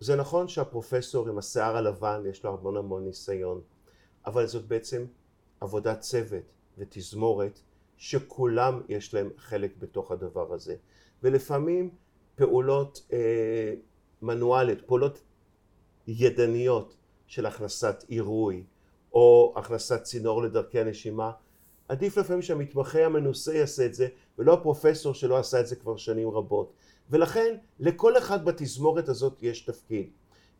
זה 0.00 0.16
נכון 0.16 0.48
שהפרופסור 0.48 1.28
עם 1.28 1.38
השיער 1.38 1.76
הלבן 1.76 2.22
יש 2.30 2.44
לו 2.44 2.58
המון 2.58 2.76
המון 2.76 3.04
ניסיון, 3.04 3.60
אבל 4.26 4.46
זאת 4.46 4.68
בעצם 4.68 5.06
עבודת 5.60 6.00
צוות 6.00 6.44
ותזמורת 6.78 7.60
שכולם 7.96 8.82
יש 8.88 9.14
להם 9.14 9.30
חלק 9.36 9.76
בתוך 9.78 10.10
הדבר 10.10 10.52
הזה. 10.52 10.76
ולפעמים 11.22 11.90
פעולות 12.34 13.06
אה, 13.12 13.74
מנואליות, 14.22 14.78
פעולות 14.86 15.22
ידניות 16.06 16.96
של 17.26 17.46
הכנסת 17.46 18.04
עירוי 18.08 18.64
או 19.12 19.54
הכנסת 19.56 20.02
צינור 20.02 20.42
לדרכי 20.42 20.80
הנשימה, 20.80 21.32
עדיף 21.88 22.16
לפעמים 22.16 22.42
שהמתמחה 22.42 23.06
המנוסה 23.06 23.54
יעשה 23.54 23.86
את 23.86 23.94
זה 23.94 24.08
ולא 24.38 24.52
הפרופסור 24.52 25.14
שלא 25.14 25.38
עשה 25.38 25.60
את 25.60 25.66
זה 25.66 25.76
כבר 25.76 25.96
שנים 25.96 26.30
רבות. 26.30 26.72
ולכן 27.10 27.56
לכל 27.80 28.18
אחד 28.18 28.44
בתזמורת 28.44 29.08
הזאת 29.08 29.42
יש 29.42 29.60
תפקיד. 29.60 30.10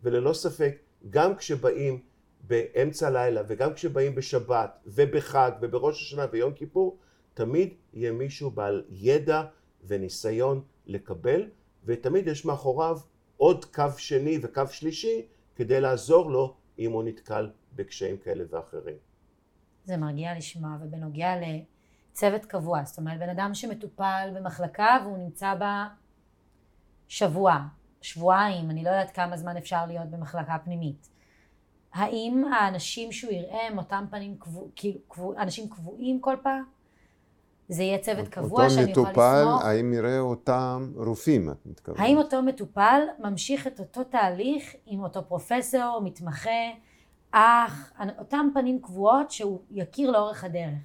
וללא 0.02 0.32
ספק, 0.32 0.78
גם 1.10 1.36
כשבאים 1.36 2.00
באמצע 2.40 3.06
הלילה 3.06 3.42
וגם 3.48 3.74
כשבאים 3.74 4.14
בשבת 4.14 4.78
ובחג 4.86 5.50
ובראש 5.60 6.02
השנה 6.02 6.26
ויום 6.32 6.52
כיפור, 6.52 6.98
תמיד 7.34 7.74
יהיה 7.92 8.12
מישהו 8.12 8.50
בעל 8.50 8.84
ידע 8.90 9.42
וניסיון 9.86 10.62
לקבל, 10.86 11.42
ותמיד 11.84 12.26
יש 12.26 12.44
מאחוריו 12.44 12.98
עוד 13.36 13.64
קו 13.64 13.84
שני 13.96 14.38
וקו 14.42 14.62
שלישי 14.70 15.26
כדי 15.56 15.80
לעזור 15.80 16.30
לו 16.30 16.54
אם 16.78 16.92
הוא 16.92 17.04
נתקל 17.04 17.50
בקשיים 17.76 18.18
כאלה 18.18 18.44
ואחרים. 18.50 19.07
זה 19.88 19.96
מרגיע 19.96 20.34
לשמוע, 20.34 20.70
ובנוגע 20.80 21.34
לצוות 22.12 22.44
קבוע, 22.44 22.84
זאת 22.84 22.98
אומרת 22.98 23.18
בן 23.18 23.28
אדם 23.28 23.54
שמטופל 23.54 24.30
במחלקה 24.34 24.98
והוא 25.04 25.18
נמצא 25.18 25.54
בה 25.54 25.86
שבוע, 27.08 27.58
שבועיים, 28.00 28.70
אני 28.70 28.84
לא 28.84 28.88
יודעת 28.88 29.10
כמה 29.10 29.36
זמן 29.36 29.56
אפשר 29.56 29.86
להיות 29.86 30.06
במחלקה 30.10 30.56
פנימית. 30.64 31.08
האם 31.94 32.44
האנשים 32.52 33.12
שהוא 33.12 33.32
יראה 33.32 33.66
הם 33.66 33.78
אותם 33.78 34.04
פנים 34.10 34.36
קבוע, 34.38 34.68
כאילו 34.76 34.98
קבוע, 35.08 35.42
אנשים 35.42 35.68
קבועים 35.68 36.20
כל 36.20 36.36
פעם? 36.42 36.64
זה 37.68 37.82
יהיה 37.82 37.98
צוות 37.98 38.28
קבוע 38.28 38.70
שאני 38.70 38.90
יכולה 38.90 39.10
לסמוך? 39.10 39.26
אותו 39.26 39.50
מטופל, 39.50 39.68
האם 39.68 39.92
יראה 39.92 40.18
אותם 40.18 40.92
רופאים, 40.96 41.50
את 41.50 41.66
מתכוונת? 41.66 42.00
האם 42.00 42.16
אותו 42.16 42.42
מטופל 42.42 43.00
ממשיך 43.18 43.66
את 43.66 43.80
אותו 43.80 44.04
תהליך 44.04 44.74
עם 44.86 45.00
אותו 45.00 45.28
פרופסור, 45.28 46.00
מתמחה, 46.04 46.50
אח, 47.30 47.92
אותם 48.18 48.48
פנים 48.54 48.82
קבועות 48.82 49.30
שהוא 49.30 49.62
יכיר 49.70 50.10
לאורך 50.10 50.44
הדרך? 50.44 50.78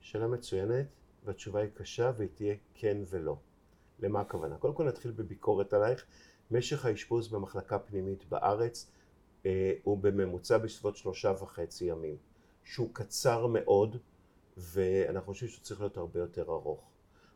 שאלה 0.00 0.26
מצוינת, 0.26 0.86
והתשובה 1.24 1.60
היא 1.60 1.70
קשה 1.74 2.12
והיא 2.16 2.28
תהיה 2.34 2.54
כן 2.74 2.96
ולא. 3.10 3.36
למה 3.98 4.20
הכוונה? 4.20 4.56
קודם 4.56 4.74
כל 4.74 4.88
נתחיל 4.88 5.10
בביקורת 5.10 5.72
עלייך. 5.72 6.04
משך 6.50 6.84
האשפוז 6.84 7.28
במחלקה 7.28 7.78
פנימית 7.78 8.24
בארץ 8.28 8.90
אה, 9.46 9.72
הוא 9.82 9.98
בממוצע 9.98 10.58
בסביבות 10.58 10.96
שלושה 10.96 11.32
וחצי 11.42 11.84
ימים, 11.84 12.16
שהוא 12.64 12.88
קצר 12.92 13.46
מאוד 13.46 13.96
ואנחנו 14.56 15.32
חושבים 15.32 15.50
שהוא 15.50 15.62
צריך 15.64 15.80
להיות 15.80 15.96
הרבה 15.96 16.20
יותר 16.20 16.42
ארוך. 16.42 16.90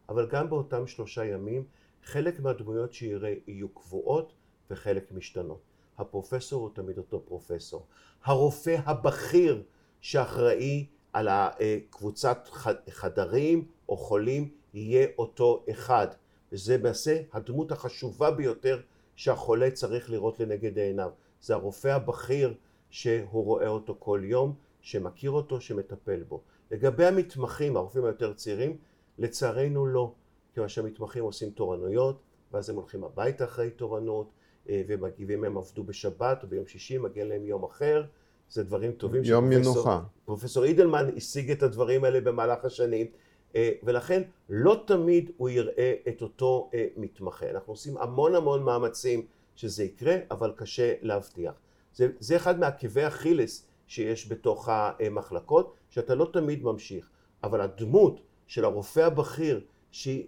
אבל 0.09 0.29
גם 0.31 0.51
באותם 0.51 0.87
שלושה 0.87 1.25
ימים 1.25 1.65
חלק 2.03 2.41
מהדמויות 2.41 2.93
שיראה 2.93 3.35
יהיו 3.47 3.69
קבועות 3.69 4.33
וחלק 4.71 5.13
משתנות. 5.13 5.74
הפרופסור 5.99 6.63
הוא 6.63 6.71
תמיד 6.75 6.99
אותו 6.99 7.23
פרופסור. 7.25 7.87
הרופא 8.25 8.77
הבכיר 8.85 9.63
שאחראי 10.01 10.87
על 11.13 11.29
קבוצת 11.91 12.49
חדרים 12.91 13.69
או 13.89 13.97
חולים 13.97 14.51
יהיה 14.75 15.07
אותו 15.19 15.65
אחד. 15.71 16.09
וזה 16.53 16.77
למעשה 16.77 17.21
הדמות 17.33 17.73
החשובה 17.73 18.31
ביותר 18.31 18.81
שהחולה 19.17 19.71
צריך 19.71 20.11
לראות 20.11 20.41
לנגד 20.41 20.79
עיניו. 20.79 21.11
זה 21.41 21.55
הרופא 21.55 21.89
הבכיר 21.89 22.55
שהוא 22.91 23.45
רואה 23.45 23.69
אותו 23.69 23.97
כל 23.99 24.21
יום, 24.25 24.55
שמכיר 24.81 25.31
אותו, 25.31 25.61
שמטפל 25.61 26.23
בו. 26.23 26.43
לגבי 26.71 27.07
המתמחים, 27.07 27.77
הרופאים 27.77 28.05
היותר 28.05 28.33
צעירים, 28.33 28.77
לצערנו 29.19 29.87
לא. 29.87 30.13
כיוון 30.55 30.69
שהמתמחים 30.69 31.25
עושים 31.25 31.51
תורנויות, 31.51 32.21
ואז 32.53 32.71
הם 32.71 32.77
הולכים 32.77 33.05
הביתה 33.05 33.45
אחרי 33.45 33.71
תורנות, 33.71 34.31
ומגיבים 34.69 35.45
הם 35.45 35.57
עבדו 35.57 35.85
בשבת 35.85 36.43
או 36.43 36.49
ביום 36.49 36.67
שישי, 36.67 36.99
מגיע 36.99 37.25
להם 37.25 37.45
יום 37.45 37.65
אחר. 37.65 38.05
זה 38.49 38.63
דברים 38.65 38.93
טובים. 38.93 39.23
יום 39.25 39.49
מנוחה. 39.49 40.01
פרופסור 40.25 40.65
אידלמן 40.65 41.11
השיג 41.17 41.51
את 41.51 41.63
הדברים 41.63 42.05
האלה 42.05 42.21
במהלך 42.21 42.65
השנים, 42.65 43.07
אה, 43.57 43.71
ולכן 43.83 44.23
לא 44.49 44.83
תמיד 44.87 45.31
הוא 45.37 45.49
יראה 45.49 45.95
את 46.09 46.23
אותו 46.23 46.71
אה, 46.75 46.87
מתמחה. 46.97 47.51
אנחנו 47.51 47.73
עושים 47.73 47.99
המון 47.99 48.35
המון 48.35 48.63
מאמצים 48.63 49.27
שזה 49.57 49.85
יקרה, 49.85 50.17
אבל 50.31 50.53
קשה 50.57 50.95
להבטיח. 51.03 51.53
זה, 51.95 52.09
זה 52.19 52.37
אחד 52.37 52.59
מעקבי 52.59 53.07
אכילס 53.07 53.67
שיש 53.87 54.33
בתוך 54.33 54.69
המחלקות, 54.73 55.75
שאתה 55.91 56.15
לא 56.15 56.31
תמיד 56.33 56.63
ממשיך. 56.63 57.11
אבל 57.45 57.61
הדמות 57.61 58.21
של 58.47 58.65
הרופא 58.65 59.01
הבכיר, 59.01 59.61
שהיא 59.93 60.27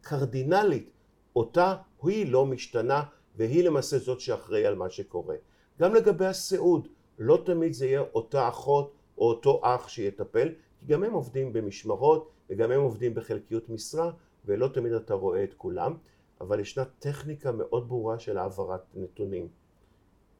קרדינלית, 0.00 0.90
אותה 1.36 1.74
היא 2.02 2.32
לא 2.32 2.46
משתנה, 2.46 3.02
והיא 3.36 3.64
למעשה 3.64 3.98
זאת 3.98 4.20
שאחראי 4.20 4.66
על 4.66 4.74
מה 4.74 4.90
שקורה. 4.90 5.36
גם 5.80 5.94
לגבי 5.94 6.26
הסיעוד, 6.26 6.88
לא 7.18 7.42
תמיד 7.44 7.72
זה 7.72 7.86
יהיה 7.86 8.00
אותה 8.00 8.48
אחות 8.48 8.92
או 9.18 9.28
אותו 9.28 9.60
אח 9.64 9.88
שיטפל, 9.88 10.48
כי 10.78 10.86
גם 10.86 11.04
הם 11.04 11.12
עובדים 11.12 11.52
במשמרות 11.52 12.30
וגם 12.50 12.70
הם 12.70 12.80
עובדים 12.80 13.14
בחלקיות 13.14 13.68
משרה, 13.68 14.10
ולא 14.44 14.68
תמיד 14.68 14.92
אתה 14.92 15.14
רואה 15.14 15.44
את 15.44 15.54
כולם, 15.54 15.96
אבל 16.40 16.60
ישנה 16.60 16.84
טכניקה 16.84 17.52
מאוד 17.52 17.88
ברורה 17.88 18.18
של 18.18 18.38
העברת 18.38 18.82
נתונים. 18.94 19.48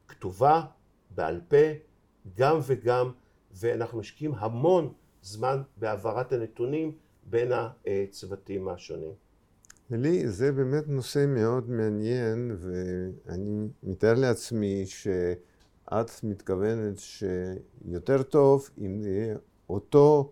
כתובה, 0.08 0.62
בעל 1.10 1.40
פה, 1.48 1.66
גם 2.36 2.58
וגם, 2.62 3.12
ואנחנו 3.52 3.98
משקיעים 3.98 4.34
המון 4.34 4.92
זמן 5.22 5.62
בהעברת 5.76 6.32
הנתונים 6.32 6.96
בין 7.24 7.52
הצוותים 7.86 8.68
השונים. 8.68 9.12
לי 9.90 10.28
זה 10.28 10.52
באמת 10.52 10.88
נושא 10.88 11.24
מאוד 11.28 11.70
מעניין, 11.70 12.56
ואני 12.58 13.68
מתאר 13.82 14.14
לעצמי 14.14 14.86
שאת 14.86 16.10
מתכוונת 16.22 16.98
שיותר 16.98 18.22
טוב 18.22 18.70
אם 18.78 19.00
יהיה 19.00 19.36
אותו 19.68 20.30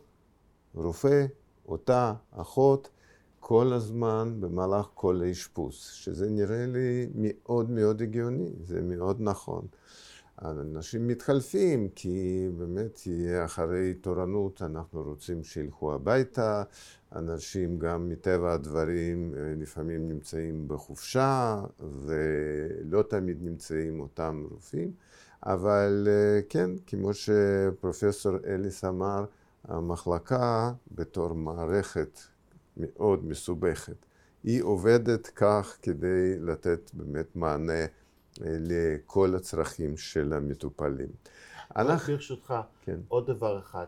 רופא, 0.74 1.26
אותה 1.68 2.14
אחות, 2.30 2.88
כל 3.40 3.72
הזמן 3.72 4.36
במהלך 4.40 4.86
כל 4.94 5.20
האשפוז, 5.24 5.74
שזה 5.74 6.30
נראה 6.30 6.66
לי 6.66 7.08
מאוד 7.14 7.70
מאוד 7.70 8.02
הגיוני, 8.02 8.52
זה 8.62 8.80
מאוד 8.82 9.16
נכון. 9.20 9.66
אנשים 10.42 11.06
מתחלפים, 11.08 11.88
כי 11.94 12.48
באמת 12.58 13.00
אחרי 13.44 13.94
תורנות 13.94 14.62
אנחנו 14.62 15.02
רוצים 15.02 15.44
שילכו 15.44 15.94
הביתה, 15.94 16.62
אנשים 17.14 17.78
גם 17.78 18.08
מטבע 18.08 18.52
הדברים 18.52 19.34
לפעמים 19.36 20.08
נמצאים 20.08 20.68
בחופשה 20.68 21.62
ולא 22.04 23.02
תמיד 23.02 23.38
נמצאים 23.42 24.00
אותם 24.00 24.44
רופאים, 24.50 24.92
אבל 25.42 26.08
כן, 26.48 26.70
כמו 26.86 27.10
שפרופסור 27.14 28.36
אליס 28.46 28.84
אמר, 28.84 29.24
המחלקה 29.64 30.72
בתור 30.92 31.32
מערכת 31.32 32.18
מאוד 32.76 33.24
מסובכת, 33.24 34.06
היא 34.44 34.62
עובדת 34.62 35.26
כך 35.26 35.76
כדי 35.82 36.38
לתת 36.38 36.90
באמת 36.94 37.36
מענה 37.36 37.84
לכל 38.40 39.34
הצרכים 39.36 39.96
של 39.96 40.32
המטופלים. 40.32 41.08
אנחנו... 41.76 42.12
ברשותך, 42.14 42.54
כן. 42.80 43.00
עוד 43.08 43.26
דבר 43.26 43.58
אחד. 43.58 43.86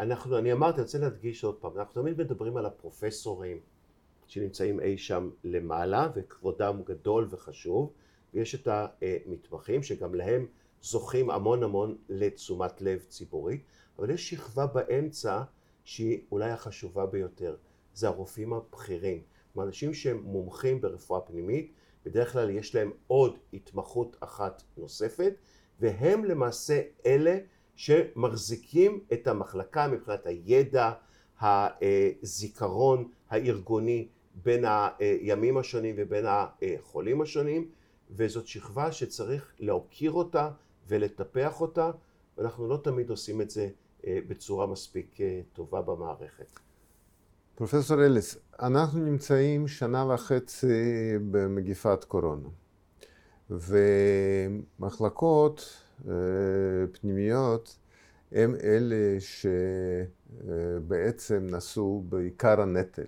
אנחנו, 0.00 0.38
אני 0.38 0.52
אמרתי, 0.52 0.76
אני 0.76 0.82
רוצה 0.82 0.98
להדגיש 0.98 1.44
עוד 1.44 1.54
פעם, 1.54 1.78
אנחנו 1.78 2.02
תמיד 2.02 2.18
מדברים 2.18 2.56
על 2.56 2.66
הפרופסורים 2.66 3.60
שנמצאים 4.26 4.80
אי 4.80 4.98
שם 4.98 5.30
למעלה, 5.44 6.08
וכבודם 6.14 6.82
גדול 6.84 7.28
וחשוב, 7.30 7.92
ויש 8.34 8.54
את 8.54 8.68
המתמחים 8.70 9.82
שגם 9.82 10.14
להם 10.14 10.46
זוכים 10.82 11.30
המון 11.30 11.62
המון 11.62 11.96
לתשומת 12.08 12.82
לב 12.82 13.00
ציבורית, 13.08 13.64
אבל 13.98 14.10
יש 14.10 14.30
שכבה 14.30 14.66
באמצע 14.66 15.42
שהיא 15.84 16.20
אולי 16.32 16.50
החשובה 16.50 17.06
ביותר, 17.06 17.56
זה 17.94 18.08
הרופאים 18.08 18.52
הבכירים. 18.52 19.22
אנשים 19.58 19.94
שהם 19.94 20.22
מומחים 20.22 20.80
ברפואה 20.80 21.20
פנימית, 21.20 21.72
בדרך 22.04 22.32
כלל 22.32 22.50
יש 22.50 22.74
להם 22.74 22.90
עוד 23.06 23.38
התמחות 23.52 24.16
אחת 24.20 24.62
נוספת, 24.76 25.34
והם 25.80 26.24
למעשה 26.24 26.82
אלה 27.06 27.38
שמחזיקים 27.76 29.04
את 29.12 29.26
המחלקה 29.26 29.88
מבחינת 29.88 30.26
הידע, 30.26 30.92
הזיכרון 31.40 33.08
הארגוני 33.28 34.08
בין 34.34 34.64
הימים 34.98 35.56
השונים 35.58 35.94
ובין 35.98 36.24
החולים 36.28 37.20
השונים, 37.20 37.70
וזאת 38.10 38.46
שכבה 38.46 38.92
שצריך 38.92 39.54
להוקיר 39.58 40.12
אותה 40.12 40.50
ולטפח 40.88 41.60
אותה, 41.60 41.90
ואנחנו 42.38 42.68
לא 42.68 42.76
תמיד 42.76 43.10
עושים 43.10 43.40
את 43.40 43.50
זה 43.50 43.68
בצורה 44.06 44.66
מספיק 44.66 45.18
טובה 45.52 45.82
במערכת. 45.82 46.60
פרופסור 47.60 48.04
אליס, 48.04 48.36
אנחנו 48.62 49.00
נמצאים 49.00 49.68
שנה 49.68 50.14
וחצי 50.14 50.66
במגיפת 51.30 52.04
קורונה, 52.04 52.48
ומחלקות 54.80 55.82
אה, 56.08 56.14
פנימיות 56.92 57.78
הם 58.32 58.54
אלה 58.62 59.16
שבעצם 60.40 61.46
נשאו 61.50 62.02
בעיקר 62.08 62.60
הנטל 62.60 63.06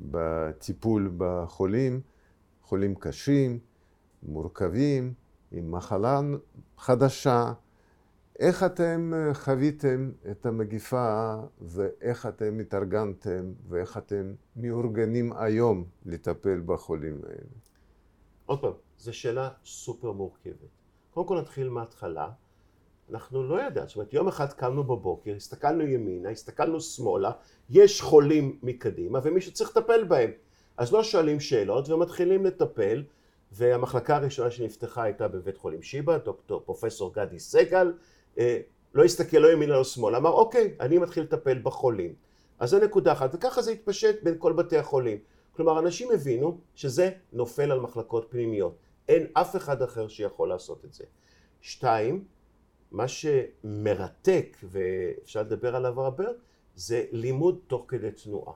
בטיפול 0.00 1.12
בחולים, 1.16 2.00
חולים 2.62 2.94
קשים, 2.94 3.58
מורכבים, 4.22 5.14
עם 5.52 5.72
מחלה 5.72 6.20
חדשה. 6.78 7.52
איך 8.38 8.62
אתם 8.62 9.12
חוויתם 9.32 10.10
את 10.30 10.46
המגיפה 10.46 11.34
ואיך 11.60 12.26
אתם 12.26 12.58
התארגנתם 12.60 13.52
ואיך 13.68 13.96
אתם 13.96 14.34
מאורגנים 14.56 15.32
היום 15.32 15.84
לטפל 16.06 16.60
בחולים 16.66 17.20
האלה? 17.24 17.50
עוד 18.46 18.60
פעם, 18.60 18.72
זו 18.98 19.12
שאלה 19.12 19.50
סופר 19.64 20.12
מורכבת. 20.12 20.68
קודם 21.14 21.26
כל 21.26 21.40
נתחיל 21.40 21.68
מההתחלה. 21.68 22.28
אנחנו 23.10 23.42
לא 23.42 23.62
ידענו, 23.62 23.88
זאת 23.88 23.96
אומרת 23.96 24.12
יום 24.12 24.28
אחד 24.28 24.52
קמנו 24.52 24.84
בבוקר, 24.84 25.34
הסתכלנו 25.36 25.82
ימינה, 25.82 26.30
הסתכלנו 26.30 26.80
שמאלה, 26.80 27.30
יש 27.70 28.02
חולים 28.02 28.58
מקדימה 28.62 29.20
ומישהו 29.22 29.52
צריך 29.52 29.76
לטפל 29.76 30.04
בהם. 30.04 30.30
אז 30.76 30.92
לא 30.92 31.02
שואלים 31.02 31.40
שאלות 31.40 31.88
ומתחילים 31.88 32.44
לטפל 32.44 33.04
והמחלקה 33.52 34.16
הראשונה 34.16 34.50
שנפתחה 34.50 35.02
הייתה 35.02 35.28
בבית 35.28 35.56
חולים 35.56 35.82
שיבא, 35.82 36.18
דוקטור 36.18 36.62
פרופסור 36.64 37.14
גדי 37.14 37.38
סגל, 37.38 37.86
אה, 37.86 37.92
לא 38.94 39.04
הסתכל 39.04 39.36
לא 39.36 39.52
ימינה 39.52 39.72
לא 39.72 39.84
שמאלה, 39.84 40.18
אמר 40.18 40.30
אוקיי, 40.30 40.74
אני 40.80 40.98
מתחיל 40.98 41.22
לטפל 41.22 41.58
בחולים. 41.62 42.14
אז 42.58 42.70
זו 42.70 42.78
נקודה 42.78 43.12
אחת, 43.12 43.34
וככה 43.34 43.62
זה 43.62 43.70
התפשט 43.70 44.22
בין 44.22 44.34
כל 44.38 44.52
בתי 44.52 44.78
החולים. 44.78 45.18
כלומר, 45.52 45.78
אנשים 45.78 46.10
הבינו 46.10 46.58
שזה 46.74 47.10
נופל 47.32 47.72
על 47.72 47.80
מחלקות 47.80 48.26
פנימיות. 48.30 48.76
אין 49.08 49.26
אף 49.32 49.56
אחד 49.56 49.82
אחר 49.82 50.08
שיכול 50.08 50.48
לעשות 50.48 50.84
את 50.84 50.92
זה. 50.92 51.04
שתיים, 51.60 52.24
מה 52.90 53.08
שמרתק, 53.08 54.56
ואפשר 54.62 55.40
לדבר 55.40 55.76
עליו 55.76 56.00
הרבה, 56.00 56.24
זה 56.76 57.04
לימוד 57.12 57.58
תוך 57.66 57.84
כדי 57.88 58.10
תנועה. 58.10 58.54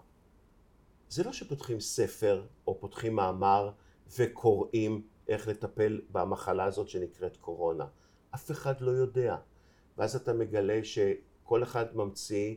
זה 1.08 1.24
לא 1.24 1.32
שפותחים 1.32 1.80
ספר 1.80 2.44
או 2.66 2.80
פותחים 2.80 3.14
מאמר 3.14 3.70
וקוראים 4.18 5.02
איך 5.28 5.48
לטפל 5.48 6.00
במחלה 6.12 6.64
הזאת 6.64 6.88
שנקראת 6.88 7.36
קורונה. 7.36 7.86
אף 8.34 8.50
אחד 8.50 8.80
לא 8.80 8.90
יודע. 8.90 9.36
ואז 9.98 10.16
אתה 10.16 10.32
מגלה 10.32 10.80
שכל 10.84 11.62
אחד 11.62 11.96
ממציא, 11.96 12.54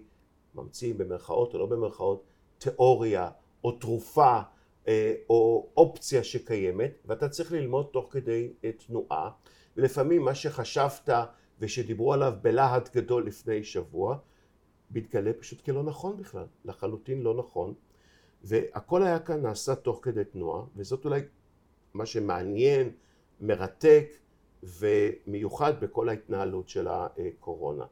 ממציא 0.55 0.93
במרכאות 0.93 1.53
או 1.53 1.59
לא 1.59 1.65
במרכאות, 1.65 2.23
תיאוריה 2.57 3.29
או 3.63 3.71
תרופה 3.71 4.39
אה, 4.87 5.13
או 5.29 5.69
אופציה 5.77 6.23
שקיימת, 6.23 6.91
ואתה 7.05 7.29
צריך 7.29 7.51
ללמוד 7.51 7.89
תוך 7.93 8.13
כדי 8.13 8.53
אה, 8.63 8.71
תנועה, 8.71 9.31
ולפעמים 9.77 10.21
מה 10.21 10.35
שחשבת 10.35 11.09
ושדיברו 11.59 12.13
עליו 12.13 12.33
בלהט 12.41 12.95
גדול 12.95 13.27
לפני 13.27 13.63
שבוע, 13.63 14.17
מתגלה 14.91 15.33
פשוט 15.33 15.61
כלא 15.61 15.83
נכון 15.83 16.17
בכלל, 16.17 16.45
לחלוטין 16.65 17.21
לא 17.21 17.37
נכון, 17.37 17.73
והכל 18.43 19.03
היה 19.03 19.19
כאן 19.19 19.41
נעשה 19.41 19.75
תוך 19.75 19.99
כדי 20.03 20.23
תנועה, 20.23 20.63
וזאת 20.75 21.05
אולי 21.05 21.21
מה 21.93 22.05
שמעניין, 22.05 22.91
מרתק 23.41 24.11
ומיוחד 24.63 25.73
בכל 25.79 26.09
ההתנהלות 26.09 26.69
של 26.69 26.87
הקורונה. 26.87 27.85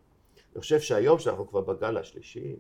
אני 0.53 0.62
חושב 0.62 0.80
שהיום 0.80 1.19
שאנחנו 1.19 1.47
כבר 1.47 1.62
בגל 1.62 1.97
השלישי 1.97 2.56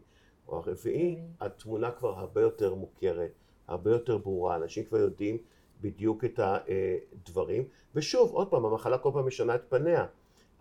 או 0.47 0.57
הרביעי, 0.57 1.19
התמונה 1.41 1.91
כבר 1.91 2.19
הרבה 2.19 2.41
יותר 2.41 2.75
מוכרת, 2.75 3.31
הרבה 3.67 3.91
יותר 3.91 4.17
ברורה, 4.17 4.55
אנשים 4.55 4.83
כבר 4.83 4.97
יודעים 4.97 5.37
בדיוק 5.81 6.25
את 6.25 6.39
הדברים, 6.39 7.63
ושוב, 7.95 8.31
עוד 8.31 8.49
פעם, 8.49 8.65
המחלה 8.65 8.97
כל 8.97 9.09
פעם 9.13 9.27
משנה 9.27 9.55
את 9.55 9.61
פניה. 9.69 10.05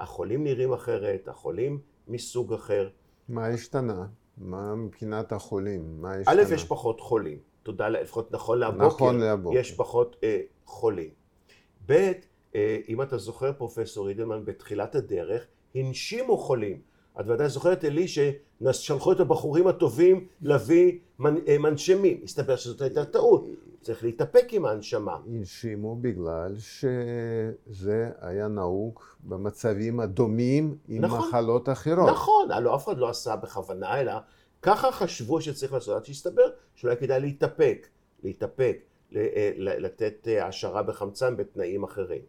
החולים 0.00 0.44
נראים 0.44 0.72
אחרת, 0.72 1.28
החולים 1.28 1.80
מסוג 2.08 2.52
אחר. 2.52 2.88
מה 3.28 3.46
השתנה? 3.46 4.06
מה 4.38 4.74
מבחינת 4.74 5.32
החולים? 5.32 6.02
מה 6.02 6.14
השתנה? 6.14 6.34
א', 6.34 6.54
יש 6.54 6.64
פחות 6.64 7.00
חולים. 7.00 7.38
תודה, 7.62 7.88
לפחות 7.88 8.32
נכון 8.32 8.58
להבוקר, 8.58 8.86
נכון 8.86 9.18
להבוקר. 9.18 9.58
יש 9.58 9.72
פחות 9.72 10.16
אה, 10.22 10.40
חולים. 10.64 11.10
ב', 11.86 12.12
אם 12.88 13.02
אתה 13.02 13.18
זוכר 13.18 13.52
פרופסור 13.52 14.08
אידלמן, 14.08 14.44
בתחילת 14.44 14.94
הדרך 14.94 15.46
הנשימו 15.74 16.38
חולים. 16.38 16.80
את 17.20 17.28
ודאי 17.28 17.48
זוכרת 17.48 17.84
אלי 17.84 18.06
ששלחו 18.08 19.12
את 19.12 19.20
הבחורים 19.20 19.66
הטובים 19.66 20.26
להביא 20.42 20.98
אה, 21.48 21.58
מנשמים. 21.58 22.20
הסתבר 22.24 22.56
שזאת 22.56 22.80
הייתה 22.80 23.04
טעות. 23.04 23.46
צריך 23.80 24.04
להתאפק 24.04 24.48
עם 24.50 24.64
ההנשמה. 24.64 25.16
הנשימו 25.26 25.96
בגלל 25.96 26.54
שזה 26.58 28.10
היה 28.20 28.48
נהוג 28.48 29.00
במצבים 29.20 30.00
הדומים 30.00 30.76
עם 30.88 31.04
נכון, 31.04 31.28
מחלות 31.28 31.68
אחרות. 31.68 32.10
נכון, 32.10 32.50
הלוא 32.50 32.76
אף 32.76 32.84
אחד 32.84 32.98
לא 32.98 33.08
עשה 33.08 33.36
בכוונה, 33.36 34.00
אלא 34.00 34.12
ככה 34.62 34.92
חשבו 34.92 35.40
שצריך 35.40 35.72
לעשות, 35.72 35.96
עד 35.96 36.04
שהסתבר 36.04 36.50
שאולי 36.74 36.96
כדאי 36.96 37.20
להתאפק, 37.20 37.86
להתאפק, 38.22 38.78
אה, 39.16 39.50
לתת 39.56 40.28
אה, 40.28 40.44
העשרה 40.44 40.82
בחמצן 40.82 41.36
בתנאים 41.36 41.84
אחרים. 41.84 42.22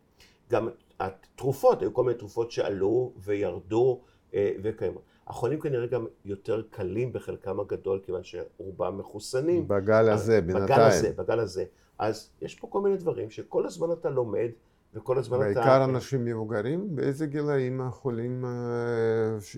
גם 0.51 0.69
התרופות, 0.99 1.81
היו 1.81 1.93
כל 1.93 2.03
מיני 2.03 2.17
תרופות 2.17 2.51
שעלו 2.51 3.13
וירדו 3.17 4.01
אה, 4.33 4.51
וקיימות. 4.63 5.01
החולים 5.27 5.59
כנראה 5.59 5.87
גם 5.87 6.05
יותר 6.25 6.61
קלים 6.69 7.13
בחלקם 7.13 7.59
הגדול, 7.59 7.99
כיוון 8.03 8.21
שרובם 8.23 8.97
מחוסנים. 8.97 9.67
בגל 9.67 10.09
הזה, 10.09 10.41
בינתיים. 10.41 10.65
בגל 10.65 10.81
הזה, 10.81 11.11
בגל 11.17 11.39
הזה. 11.39 11.63
אז 11.99 12.29
יש 12.41 12.55
פה 12.55 12.67
כל 12.67 12.81
מיני 12.81 12.97
דברים 12.97 13.29
שכל 13.29 13.65
הזמן 13.65 13.91
אתה 13.91 14.09
לומד, 14.09 14.49
וכל 14.93 15.17
הזמן 15.17 15.39
בעיקר 15.39 15.61
אתה... 15.61 15.69
בעיקר 15.69 15.83
אנשים 15.83 16.25
מבוגרים? 16.25 16.95
באיזה 16.95 17.25
גילאים 17.27 17.81
החולים 17.81 18.45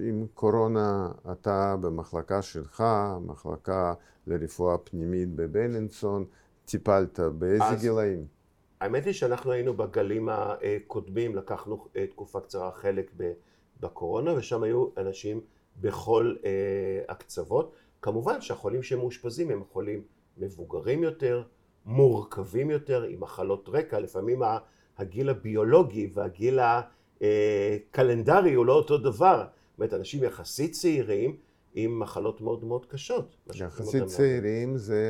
עם 0.04 0.26
קורונה 0.34 1.12
אתה 1.32 1.76
במחלקה 1.82 2.42
שלך, 2.42 2.84
מחלקה 3.26 3.94
לרפואה 4.28 4.78
פנימית 4.78 5.36
בבילינסון, 5.36 6.26
טיפלת? 6.66 7.20
באיזה 7.20 7.64
אז, 7.64 7.82
גילאים? 7.82 8.39
האמת 8.82 9.06
היא 9.06 9.14
שאנחנו 9.14 9.52
היינו 9.52 9.74
בגלים 9.74 10.30
הקודמים, 10.32 11.36
לקחנו 11.36 11.88
תקופה 12.10 12.40
קצרה 12.40 12.72
חלק 12.72 13.12
בקורונה, 13.80 14.34
ושם 14.34 14.64
היו 14.64 14.88
אנשים 14.98 15.42
בכל 15.82 16.36
הקצוות. 17.10 17.74
כמובן 18.02 18.42
שהחולים 18.42 18.84
שמאושפזים 18.84 19.52
הם 19.52 19.64
חולים 19.72 20.04
מבוגרים 20.38 21.04
יותר, 21.04 21.44
מורכבים 21.86 22.70
יותר, 22.70 23.04
עם 23.04 23.20
מחלות 23.20 23.70
רקע, 23.70 24.00
לפעמים 24.00 24.42
הגיל 24.98 25.30
הביולוגי 25.30 26.10
והגיל 26.14 26.60
הקלנדרי 27.22 28.54
הוא 28.54 28.66
לא 28.66 28.74
אותו 28.74 28.98
דבר. 28.98 29.38
זאת 29.40 29.78
אומרת, 29.78 29.94
אנשים 29.94 30.24
יחסית 30.24 30.72
צעירים 30.72 31.38
עם 31.74 32.00
מחלות 32.00 32.42
מאוד 32.42 32.64
מאוד 32.64 32.86
קשות. 32.86 33.36
יחסית 33.56 34.04
צעירים 34.04 34.78
זה 34.78 35.04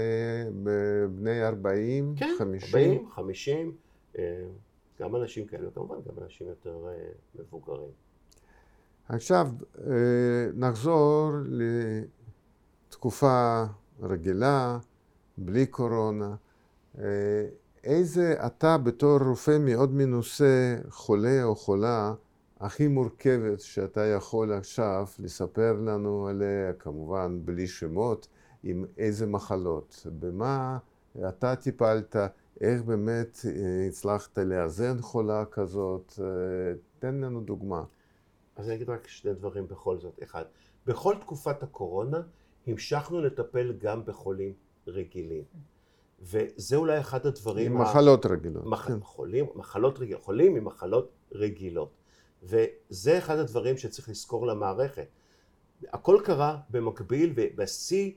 בני 1.16 1.44
40, 1.44 2.16
כן, 2.18 2.36
50? 2.38 2.60
כן, 2.60 2.78
40, 2.78 3.10
50, 3.10 3.76
גם 5.00 5.16
אנשים 5.16 5.46
כאלה, 5.46 5.70
כמובן 5.72 5.96
גם 5.96 6.24
אנשים 6.24 6.48
יותר 6.48 6.88
אה, 6.88 7.10
מבוגרים. 7.36 7.92
עכשיו 9.10 9.48
אה, 9.88 10.48
נחזור 10.54 11.32
לתקופה 12.90 13.64
רגילה, 14.02 14.80
בלי 15.38 15.66
קורונה. 15.66 16.36
אה, 16.98 17.04
איזה 17.84 18.36
אתה 18.46 18.78
בתור 18.78 19.18
רופא 19.20 19.58
מאוד 19.60 19.94
מנוסה, 19.94 20.76
חולה 20.90 21.44
או 21.44 21.56
חולה, 21.56 22.14
הכי 22.60 22.88
מורכבת 22.88 23.62
שאתה 23.62 24.06
יכול 24.06 24.54
עכשיו 24.54 25.08
לספר 25.20 25.74
לנו 25.74 26.28
עליה, 26.28 26.74
כמובן 26.74 27.40
בלי 27.46 27.68
שמות, 27.68 28.28
עם 28.64 28.86
איזה 28.98 29.28
מחלות, 29.28 30.08
במה 30.20 30.78
אתה 31.30 31.56
טיפלת, 31.56 32.16
איך 32.62 32.82
באמת 32.82 33.40
אה, 33.46 33.88
הצלחת 33.88 34.38
לאזן 34.38 35.02
חולה 35.02 35.46
כזאת, 35.46 36.14
אה, 36.22 36.26
תן 37.00 37.16
לנו 37.16 37.42
דוגמה. 37.42 37.84
אז 38.56 38.68
אני 38.68 38.76
אגיד 38.76 38.90
רק 38.90 39.08
שני 39.08 39.34
דברים 39.34 39.68
בכל 39.68 39.98
זאת. 39.98 40.20
אחד, 40.24 40.44
בכל 40.86 41.16
תקופת 41.22 41.64
הקורונה 41.64 42.22
המשכנו 42.68 43.22
לטפל 43.22 43.74
גם 43.78 44.06
בחולים 44.06 44.54
רגילים. 44.88 45.44
וזה 46.22 46.76
אולי 46.76 47.00
אחד 47.00 47.26
הדברים... 47.26 47.72
עם 47.72 47.82
מחלות 47.82 48.26
רגילות. 48.26 48.66
מח... 48.66 48.88
כן. 48.88 49.00
חולים, 49.02 49.46
מחלות 49.56 50.00
רגילות, 50.00 50.24
חולים 50.24 50.56
עם 50.56 50.66
מחלות 50.66 51.12
רגילות. 51.32 51.99
וזה 52.44 53.18
אחד 53.18 53.38
הדברים 53.38 53.78
שצריך 53.78 54.10
לזכור 54.10 54.48
למערכת. 54.48 55.08
הכל 55.88 56.22
קרה 56.26 56.60
במקביל, 56.70 57.34
ובשיא 57.36 58.12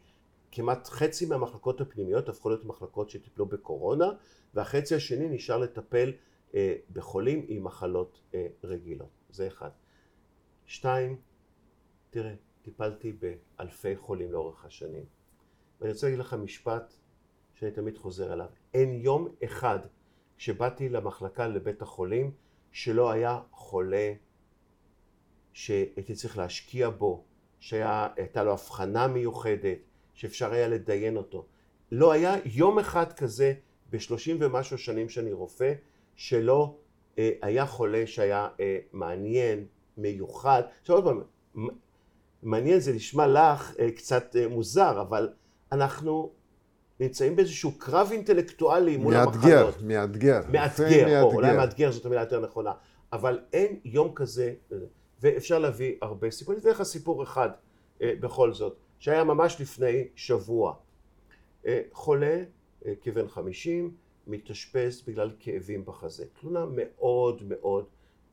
כמעט 0.52 0.88
חצי 0.88 1.26
מהמחלקות 1.26 1.80
הפנימיות 1.80 2.28
הפכו 2.28 2.48
להיות 2.48 2.64
מחלקות 2.64 3.10
שטיפלו 3.10 3.46
בקורונה, 3.46 4.10
והחצי 4.54 4.94
השני 4.94 5.28
נשאר 5.28 5.58
לטפל 5.58 6.12
אה, 6.54 6.74
בחולים 6.92 7.44
עם 7.48 7.64
מחלות 7.64 8.20
אה, 8.34 8.46
רגילות. 8.64 9.10
זה 9.30 9.46
אחד. 9.46 9.70
שתיים, 10.66 11.16
תראה, 12.10 12.34
טיפלתי 12.62 13.12
באלפי 13.12 13.96
חולים 13.96 14.32
לאורך 14.32 14.64
השנים. 14.64 15.04
ואני 15.80 15.92
רוצה 15.92 16.06
להגיד 16.06 16.20
לך 16.20 16.34
משפט 16.34 16.94
שאני 17.54 17.70
תמיד 17.70 17.98
חוזר 17.98 18.32
אליו. 18.32 18.48
אין 18.74 18.94
יום 18.94 19.28
אחד 19.44 19.78
שבאתי 20.38 20.88
למחלקה 20.88 21.48
לבית 21.48 21.82
החולים 21.82 22.30
שלא 22.72 23.10
היה 23.10 23.40
חולה 23.50 24.12
שהייתי 25.52 26.14
צריך 26.14 26.38
להשקיע 26.38 26.90
בו, 26.90 27.24
שהייתה 27.60 28.44
לו 28.44 28.52
הבחנה 28.52 29.06
מיוחדת, 29.06 29.78
שאפשר 30.14 30.52
היה 30.52 30.68
לדיין 30.68 31.16
אותו. 31.16 31.46
לא 31.92 32.12
היה 32.12 32.34
יום 32.44 32.78
אחד 32.78 33.12
כזה 33.12 33.54
בשלושים 33.90 34.36
ומשהו 34.40 34.78
שנים 34.78 35.08
שאני 35.08 35.32
רופא, 35.32 35.72
שלא 36.16 36.76
אה, 37.18 37.30
היה 37.42 37.66
חולה 37.66 38.06
שהיה 38.06 38.48
אה, 38.60 38.78
מעניין, 38.92 39.66
מיוחד. 39.96 40.62
עכשיו 40.80 40.96
עוד 40.96 41.04
פעם, 41.04 41.68
מעניין 42.42 42.80
זה 42.80 42.92
נשמע 42.92 43.26
לך 43.26 43.74
אה, 43.78 43.90
קצת 43.90 44.36
אה, 44.36 44.48
מוזר, 44.48 45.00
אבל 45.00 45.32
אנחנו 45.72 46.32
נמצאים 47.02 47.36
באיזשהו 47.36 47.72
קרב 47.78 48.08
אינטלקטואלי 48.12 48.96
מול 48.96 49.14
מאתגר, 49.14 49.66
המחלות. 49.66 49.82
מאתגר. 49.82 50.40
מאתגר, 50.52 51.22
או 51.22 51.34
אולי 51.34 51.56
מאתגר 51.56 51.90
זאת 51.90 52.06
המילה 52.06 52.20
יותר 52.20 52.40
נכונה, 52.40 52.72
אבל 53.12 53.40
אין 53.52 53.80
יום 53.84 54.12
כזה, 54.14 54.54
ואפשר 55.20 55.58
להביא 55.58 55.94
הרבה 56.02 56.30
סיפורים. 56.30 56.60
אני 56.60 56.70
אתן 56.70 56.80
לך 56.80 56.82
סיפור 56.82 57.22
אחד 57.22 57.50
אה, 58.02 58.12
בכל 58.20 58.52
זאת, 58.52 58.76
שהיה 58.98 59.24
ממש 59.24 59.60
לפני 59.60 60.08
שבוע. 60.16 60.74
אה, 61.66 61.82
חולה 61.92 62.42
אה, 62.86 62.92
כבן 63.00 63.28
חמישים, 63.28 63.94
מתאשפז 64.26 65.02
בגלל 65.06 65.30
כאבים 65.40 65.84
בחזה. 65.84 66.24
תלונה 66.40 66.64
מאוד 66.70 67.42
מאוד 67.48 67.84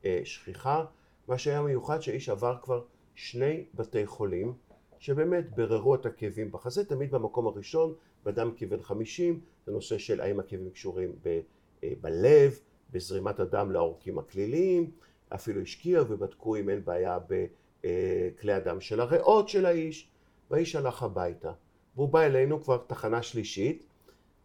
אה, 0.04 0.20
שכיחה. 0.24 0.84
מה 1.28 1.38
שהיה 1.38 1.62
מיוחד 1.62 2.02
שהאיש 2.02 2.28
עבר 2.28 2.56
כבר 2.62 2.82
שני 3.14 3.64
בתי 3.74 4.06
חולים 4.06 4.52
שבאמת 4.98 5.56
בררו 5.56 5.94
את 5.94 6.06
הכאבים 6.06 6.52
בחזה, 6.52 6.84
תמיד 6.84 7.10
במקום 7.10 7.46
הראשון, 7.46 7.94
באדם 8.24 8.50
כבן 8.56 8.82
חמישים, 8.82 9.40
זה 9.66 9.72
נושא 9.72 9.98
של 9.98 10.20
האם 10.20 10.40
הכאבים 10.40 10.70
קשורים 10.70 11.12
ב, 11.22 11.40
אה, 11.84 11.92
בלב, 12.00 12.58
בזרימת 12.90 13.40
הדם 13.40 13.70
לעורקים 13.70 14.18
הכליליים, 14.18 14.90
אפילו 15.34 15.60
השקיעו 15.60 16.08
ובדקו 16.08 16.56
אם 16.56 16.68
אין 16.68 16.84
בעיה 16.84 17.18
בכלי 17.28 18.52
הדם 18.52 18.80
של 18.80 19.00
הריאות 19.00 19.48
של 19.48 19.66
האיש, 19.66 20.10
והאיש 20.50 20.76
הלך 20.76 21.02
הביתה. 21.02 21.52
והוא 21.96 22.08
בא 22.08 22.20
אלינו 22.20 22.62
כבר 22.62 22.78
תחנה 22.86 23.22
שלישית, 23.22 23.86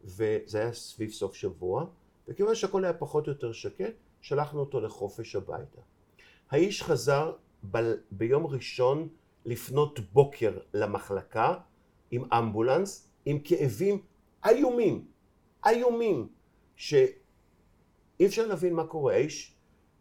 וזה 0.04 0.60
היה 0.60 0.74
סביב 0.74 1.12
סוף 1.12 1.36
שבוע, 1.36 1.86
וכיוון 2.28 2.56
שהכל 2.56 2.84
היה 2.84 2.94
פחות 2.94 3.28
או 3.28 3.32
יותר 3.32 3.52
שקט, 3.52 3.94
שלחנו 4.22 4.60
אותו 4.60 4.82
לחופש 4.82 5.36
הביתה. 5.36 5.82
האיש 6.50 6.84
חזר 6.84 7.34
ב- 7.72 7.94
ביום 8.12 8.46
ראשון 8.48 9.08
לפנות 9.46 10.00
בוקר 10.00 10.58
למחלקה 10.74 11.54
עם 12.12 12.34
אמבולנס, 12.34 13.08
עם 13.26 13.40
כאבים 13.40 14.02
איומים, 14.46 15.06
איומים, 15.66 16.28
שאי 16.76 18.26
אפשר 18.26 18.48
להבין 18.48 18.74
מה 18.74 18.88
קורה. 18.88 19.14
האיש 19.14 19.56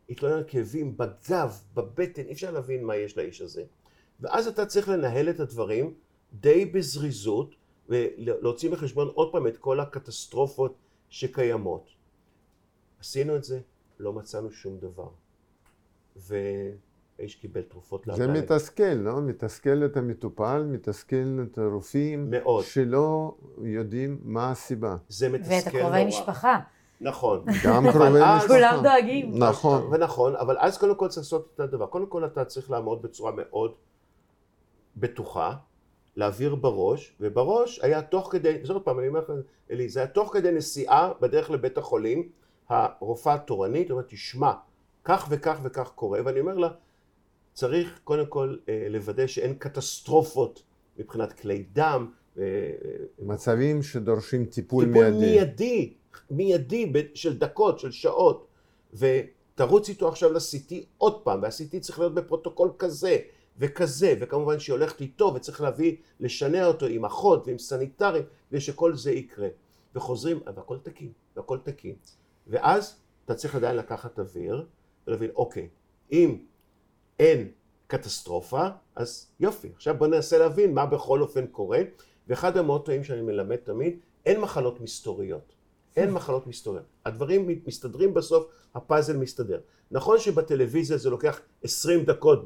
התלונן 0.09 0.37
על 0.37 0.45
כאבים 0.47 0.97
בגב, 0.97 1.61
בבטן, 1.75 2.23
אי 2.27 2.33
אפשר 2.33 2.51
להבין 2.51 2.85
מה 2.85 2.97
יש 2.97 3.17
לאיש 3.17 3.41
הזה. 3.41 3.65
ואז 4.21 4.47
אתה 4.47 4.67
צריך 4.67 4.89
לנהל 4.89 5.31
את 5.31 5.41
הדברים 5.41 5.95
די 6.33 6.65
בזריזות, 6.65 7.55
ולהוציא 7.89 8.71
בחשבון 8.71 9.09
עוד 9.15 9.33
פעם 9.33 9.47
את 9.47 9.57
כל 9.57 9.81
הקטסטרופות 9.81 10.75
שקיימות. 11.09 11.91
עשינו 13.01 13.37
את 13.37 13.45
זה, 13.45 13.61
לא 13.99 14.13
מצאנו 14.13 14.51
שום 14.51 14.79
דבר. 14.79 15.09
והאיש 17.19 17.35
קיבל 17.35 17.63
תרופות 17.63 18.05
זה 18.17 18.27
להרבה- 18.27 18.41
מתסכל, 18.41 18.83
לא? 18.95 19.21
מתסכל 19.21 19.85
את 19.85 19.97
המטופל, 19.97 20.63
מתסכל 20.69 21.17
את 21.53 21.59
הרופאים, 21.59 22.31
מאוד. 22.31 22.65
שלא 22.65 23.35
יודעים 23.63 24.19
מה 24.23 24.51
הסיבה. 24.51 24.97
זה 25.09 25.29
מתסכל 25.29 25.51
ואת 25.55 25.75
נורא. 25.75 25.79
הקרובי 25.85 26.05
משפחה. 26.05 26.59
נכון. 27.01 27.45
גם 27.65 27.85
קרובי 27.93 28.09
משפחה. 28.37 28.49
כולם 28.49 28.81
דואגים. 28.83 29.39
נכון. 29.39 29.83
ונכון, 29.93 30.37
אבל 30.37 30.57
אז 30.59 30.79
קודם 30.79 30.95
כל 30.95 31.09
צריך 31.09 31.19
לעשות 31.27 31.49
את 31.55 31.61
הדבר. 31.61 31.87
קודם 31.87 32.07
כל 32.07 32.25
אתה 32.25 32.45
צריך 32.45 32.71
לעמוד 32.71 33.03
בצורה 33.03 33.33
מאוד 33.33 33.73
בטוחה, 34.97 35.55
להעביר 36.17 36.55
בראש, 36.55 37.17
ובראש 37.21 37.81
היה 37.83 38.03
תוך 38.03 38.29
כדי, 38.33 38.59
זאת 38.65 38.85
פעם, 38.85 38.99
אני 38.99 39.09
אומר 39.09 39.21
לך, 39.21 39.33
אלי, 39.71 39.89
זה 39.89 40.01
היה 40.01 40.07
תוך 40.09 40.33
כדי 40.33 40.53
נסיעה 40.53 41.13
בדרך 41.21 41.51
לבית 41.51 41.79
החולים, 41.79 42.29
הרופאה 42.69 43.35
התורנית 43.35 43.91
אומרת, 43.91 44.05
תשמע, 44.09 44.53
כך 45.05 45.27
וכך 45.31 45.59
וכך 45.63 45.91
קורה, 45.95 46.21
ואני 46.25 46.41
אומר 46.41 46.55
לה, 46.55 46.69
צריך 47.55 48.01
קודם 48.05 48.27
כל 48.27 48.57
אה, 48.69 48.87
לוודא 48.91 49.27
שאין 49.27 49.55
קטסטרופות 49.55 50.63
מבחינת 50.99 51.33
כלי 51.33 51.65
דם, 51.73 52.11
אה, 52.39 52.43
מצבים 53.19 53.83
שדורשים 53.83 54.45
טיפול 54.45 54.85
טיפול 54.85 55.11
מיידי. 55.11 55.19
מיידי, 55.19 55.95
מיידי 56.31 56.87
ב- 56.87 57.15
של 57.15 57.39
דקות, 57.39 57.79
של 57.79 57.91
שעות, 57.91 58.47
ותרוץ 58.95 59.89
איתו 59.89 60.09
עכשיו 60.09 60.33
ל-CT 60.33 60.75
עוד 60.99 61.23
פעם, 61.23 61.43
וה-CT 61.43 61.81
צריך 61.81 61.99
להיות 61.99 62.15
בפרוטוקול 62.15 62.71
כזה 62.79 63.17
וכזה, 63.59 64.15
וכמובן 64.21 64.59
שהיא 64.59 64.75
הולכת 64.75 65.01
איתו 65.01 65.33
וצריך 65.35 65.61
להביא, 65.61 65.97
לשנע 66.21 66.67
אותו 66.67 66.87
עם 66.87 67.05
אחות 67.05 67.47
ועם 67.47 67.59
סניטרים, 67.59 68.23
כדי 68.51 68.61
שכל 68.61 68.97
זה 68.97 69.13
יקרה. 69.13 69.49
וחוזרים, 69.95 70.41
והכל 70.57 70.79
תקין, 70.79 71.13
והכל 71.37 71.59
תקין. 71.59 71.95
ואז 72.47 72.97
אתה 73.25 73.35
צריך 73.35 73.55
עדיין 73.55 73.77
לקחת 73.77 74.19
אוויר 74.19 74.67
ולהבין, 75.07 75.31
אוקיי, 75.37 75.69
אם 76.13 76.39
אין 77.19 77.49
קטסטרופה, 77.87 78.67
אז 78.97 79.27
יופי, 79.41 79.69
עכשיו 79.77 79.95
בוא 79.99 80.07
ננסה 80.07 80.39
להבין 80.39 80.75
מה 80.75 80.87
בכל 80.87 81.23
אופן 81.23 81.47
קורה, 81.47 81.81
ואחד 82.29 82.57
המוטואים 82.57 83.05
שאני 83.05 83.23
מלמד 83.23 83.57
תמיד, 83.57 83.99
אין 84.27 84.41
מחלות 84.41 84.81
מסתוריות. 84.81 85.53
אין 85.97 86.11
מחלות 86.11 86.47
מסתוריות. 86.47 86.85
הדברים 87.05 87.49
מסתדרים 87.67 88.15
בסוף, 88.15 88.47
הפאזל 88.75 89.17
מסתדר. 89.17 89.61
נכון 89.91 90.19
שבטלוויזיה 90.19 90.97
זה 90.99 91.11
לוקח 91.11 91.41
20 91.63 92.05
דקות 92.05 92.45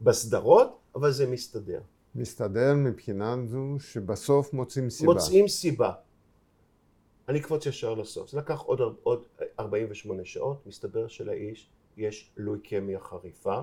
בסדרות, 0.00 0.78
אבל 0.94 1.10
זה 1.10 1.26
מסתדר. 1.26 1.80
מסתדר 2.14 2.74
מבחינה 2.74 3.36
זו 3.46 3.58
שבסוף 3.78 4.52
מוצאים 4.52 4.90
סיבה. 4.90 5.12
מוצאים 5.12 5.48
סיבה. 5.48 5.92
אני 7.28 7.38
אקפוץ 7.38 7.66
ישר 7.66 7.94
לסוף. 7.94 8.30
זה 8.30 8.38
לקח 8.38 8.60
עוד, 8.60 8.80
עוד 9.02 9.26
48 9.60 10.24
שעות, 10.24 10.66
מסתבר 10.66 11.08
שלאיש 11.08 11.68
יש 11.96 12.30
לויקמיה 12.36 13.00
חריפה 13.00 13.60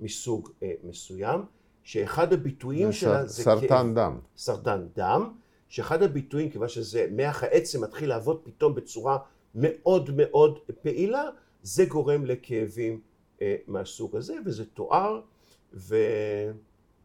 מסוג 0.00 0.50
אה, 0.62 0.72
מסוים, 0.84 1.44
שאחד 1.82 2.32
הביטויים 2.32 2.86
זה 2.86 2.92
שלה 2.92 3.26
זה 3.26 3.42
סרטן 3.42 3.68
כאב, 3.68 3.94
דם. 3.94 4.18
סרטן 4.36 4.86
דם, 4.96 5.32
שאחד 5.68 6.02
הביטויים, 6.02 6.50
כיוון 6.50 6.68
שזה 6.68 7.06
מח 7.12 7.42
העצם 7.42 7.84
מתחיל 7.84 8.08
לעבוד 8.08 8.40
פתאום 8.44 8.74
בצורה 8.74 9.18
מאוד 9.54 10.10
מאוד 10.16 10.58
פעילה, 10.82 11.24
זה 11.62 11.84
גורם 11.84 12.24
לכאבים 12.24 13.00
אה, 13.42 13.56
מהסוג 13.66 14.16
הזה, 14.16 14.34
וזה 14.46 14.64
תואר, 14.64 15.20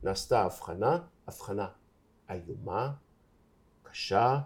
ונעשתה 0.03 0.41
הבחנה, 0.41 0.99
הבחנה 1.27 1.67
איומה, 2.29 2.91
קשה, 3.83 4.39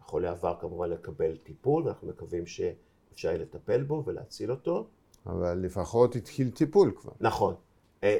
החולה 0.00 0.30
עבר 0.30 0.56
כמובן 0.60 0.90
לקבל 0.90 1.36
טיפול, 1.36 1.82
ואנחנו 1.82 2.08
מקווים 2.08 2.46
שאפשר 2.46 3.28
יהיה 3.28 3.38
לטפל 3.38 3.82
בו 3.82 4.02
ולהציל 4.06 4.50
אותו. 4.50 4.86
אבל 5.26 5.58
לפחות 5.58 6.16
התחיל 6.16 6.50
טיפול 6.50 6.92
כבר. 7.00 7.12
נכון. 7.20 7.54
אה, 8.04 8.16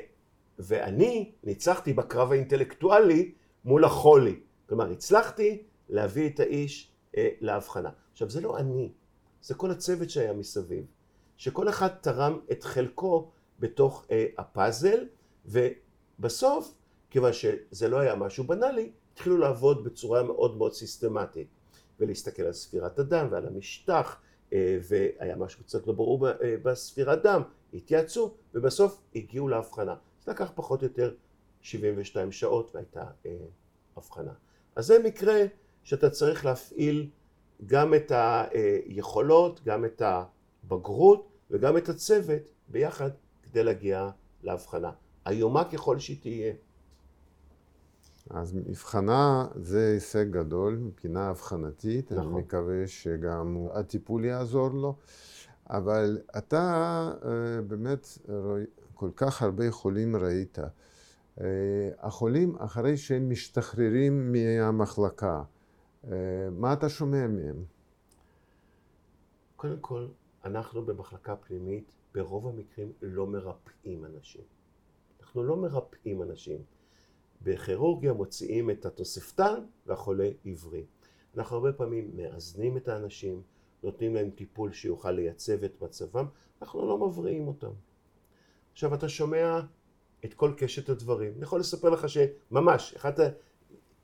ואני 0.58 1.32
ניצחתי 1.44 1.92
בקרב 1.92 2.32
האינטלקטואלי 2.32 3.32
מול 3.64 3.84
החולי. 3.84 4.40
כלומר, 4.68 4.90
הצלחתי 4.90 5.62
להביא 5.88 6.30
את 6.30 6.40
האיש 6.40 6.92
אה, 7.16 7.28
להבחנה. 7.40 7.90
עכשיו, 8.12 8.30
זה 8.30 8.40
לא 8.40 8.58
אני, 8.58 8.92
זה 9.42 9.54
כל 9.54 9.70
הצוות 9.70 10.10
שהיה 10.10 10.32
מסביב, 10.32 10.84
שכל 11.36 11.68
אחד 11.68 11.88
תרם 11.88 12.38
את 12.52 12.64
חלקו 12.64 13.30
בתוך 13.58 14.06
אה, 14.10 14.26
הפאזל, 14.38 15.06
ובסוף, 15.46 16.74
כיוון 17.10 17.32
שזה 17.32 17.88
לא 17.88 17.98
היה 17.98 18.14
משהו 18.14 18.44
בנאלי, 18.44 18.90
התחילו 19.12 19.38
לעבוד 19.38 19.84
בצורה 19.84 20.22
מאוד 20.22 20.56
מאוד 20.56 20.72
סיסטמטית, 20.72 21.48
ולהסתכל 22.00 22.42
על 22.42 22.52
ספירת 22.52 22.98
הדם 22.98 23.28
ועל 23.30 23.46
המשטח, 23.46 24.20
והיה 24.52 25.36
משהו 25.36 25.64
קצת 25.64 25.86
לא 25.86 25.92
ברור 25.92 26.26
בספירת 26.62 27.22
דם, 27.22 27.42
התייעצו, 27.74 28.35
ובסוף 28.54 29.00
הגיעו 29.14 29.48
להבחנה. 29.48 29.94
זה 30.24 30.30
לקח 30.30 30.52
פחות 30.54 30.83
או 30.83 30.87
יותר 30.87 31.14
72 31.61 32.33
שעות 32.33 32.70
והייתה 32.74 33.04
אה, 33.26 33.37
אבחנה. 33.98 34.33
אז 34.76 34.87
זה 34.87 34.98
מקרה 35.04 35.42
שאתה 35.83 36.11
צריך 36.11 36.44
להפעיל 36.44 37.11
גם 37.66 37.94
את 37.94 38.12
היכולות, 38.14 39.61
גם 39.64 39.85
את 39.85 40.02
הבגרות 40.04 41.28
וגם 41.50 41.76
את 41.76 41.88
הצוות 41.88 42.42
ביחד 42.68 43.11
כדי 43.42 43.64
להגיע 43.64 44.11
להבחנה. 44.42 44.90
איומה 45.26 45.64
ככל 45.64 45.98
שהיא 45.98 46.16
תהיה. 46.20 46.52
אז 48.30 48.54
מבחנה 48.54 49.46
זה 49.54 49.90
הישג 49.92 50.30
גדול 50.30 50.76
מבחינה 50.76 51.30
אבחנתית, 51.30 52.12
נכון. 52.12 52.33
אני 52.33 52.42
מקווה 52.42 52.87
שגם 52.87 53.66
הטיפול 53.72 54.24
יעזור 54.24 54.68
לו, 54.68 54.96
אבל 55.70 56.18
אתה 56.38 56.62
אה, 57.24 57.62
באמת 57.62 58.06
כל 58.94 59.11
כך 59.16 59.42
הרבה 59.42 59.70
חולים 59.70 60.16
ראית. 60.16 60.59
אה, 61.40 61.90
החולים, 61.98 62.56
אחרי 62.59 62.96
שהם 62.96 63.30
משתחררים 63.30 64.33
מהמחלקה, 64.33 65.42
אה, 66.04 66.11
מה 66.52 66.72
אתה 66.72 66.88
שומע 66.88 67.26
מהם? 67.26 67.64
קודם 69.56 69.80
כל, 69.80 70.06
אנחנו 70.44 70.87
במחלקה 70.87 71.37
פנימית 71.37 71.92
ברוב 72.14 72.46
המקרים 72.46 72.92
לא 73.02 73.26
מרפאים 73.26 74.04
אנשים. 74.04 74.42
אנחנו 75.20 75.42
לא 75.44 75.56
מרפאים 75.56 76.22
אנשים. 76.22 76.59
בכירורגיה 77.42 78.12
מוציאים 78.12 78.70
את 78.70 78.87
התוספתן 78.87 79.64
והחולה 79.87 80.28
עברי. 80.44 80.85
אנחנו 81.37 81.56
הרבה 81.56 81.72
פעמים 81.72 82.11
מאזנים 82.16 82.76
את 82.76 82.88
האנשים, 82.88 83.42
נותנים 83.82 84.14
להם 84.14 84.30
טיפול 84.30 84.72
שיוכל 84.72 85.10
לייצב 85.10 85.64
את 85.64 85.82
מצבם, 85.82 86.26
אנחנו 86.62 86.88
לא 86.88 86.98
מבריאים 86.98 87.48
אותם. 87.48 87.70
עכשיו 88.72 88.94
אתה 88.94 89.08
שומע 89.08 89.60
את 90.24 90.34
כל 90.34 90.52
קשת 90.56 90.88
הדברים. 90.88 91.32
אני 91.34 91.42
יכול 91.42 91.60
לספר 91.60 91.90
לך 91.90 92.06
שממש, 92.08 92.94
אחת, 92.96 93.20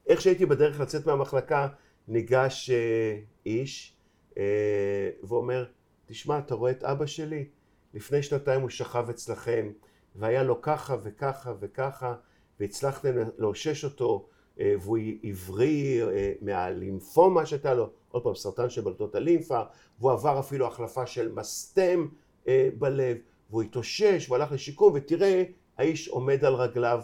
איך 0.07 0.21
שהייתי 0.21 0.47
בדרך 0.47 0.81
לצאת 0.81 1.07
מהמחלקה, 1.07 1.69
ניגש 2.09 2.71
אה, 2.71 3.21
איש 3.47 3.97
אה, 4.39 5.11
ואומר, 5.23 5.65
תשמע, 6.07 6.39
אתה 6.39 6.55
רואה 6.55 6.71
את 6.71 6.85
אבא 6.85 7.07
שלי? 7.07 7.49
לפני 7.95 8.23
שנתיים 8.23 8.61
הוא 8.61 8.71
שכב 8.71 9.07
אצלכם, 9.11 9.73
והיה 10.15 10.43
לו 10.43 10.63
ככה 10.63 10.97
וככה 11.03 11.55
וככה, 11.61 12.15
והצלחתם 12.61 13.15
לאושש 13.39 13.85
אותו, 13.85 14.29
והוא 14.57 14.99
עברי 15.23 16.03
אה, 16.03 16.33
מהלימפומה 16.43 17.47
שהייתה 17.47 17.75
לו, 17.75 17.91
עוד 18.11 18.23
פעם, 18.23 18.35
סרטן 18.35 18.71
של 18.71 18.81
בלטות 18.81 19.15
הלימפה, 19.15 19.63
והוא 20.01 20.13
עבר 20.13 20.39
אפילו 20.39 20.67
החלפה 20.67 21.07
של 21.07 21.33
מסתם 21.33 22.07
אה, 22.49 22.69
בלב, 22.79 23.17
והוא 23.51 23.63
התאושש, 23.63 24.25
והוא 24.29 24.37
הלך 24.37 24.53
לשיקום, 24.53 24.93
ותראה, 24.95 25.45
האיש 25.79 26.09
עומד 26.09 26.45
על 26.45 26.55
רגליו 26.55 27.03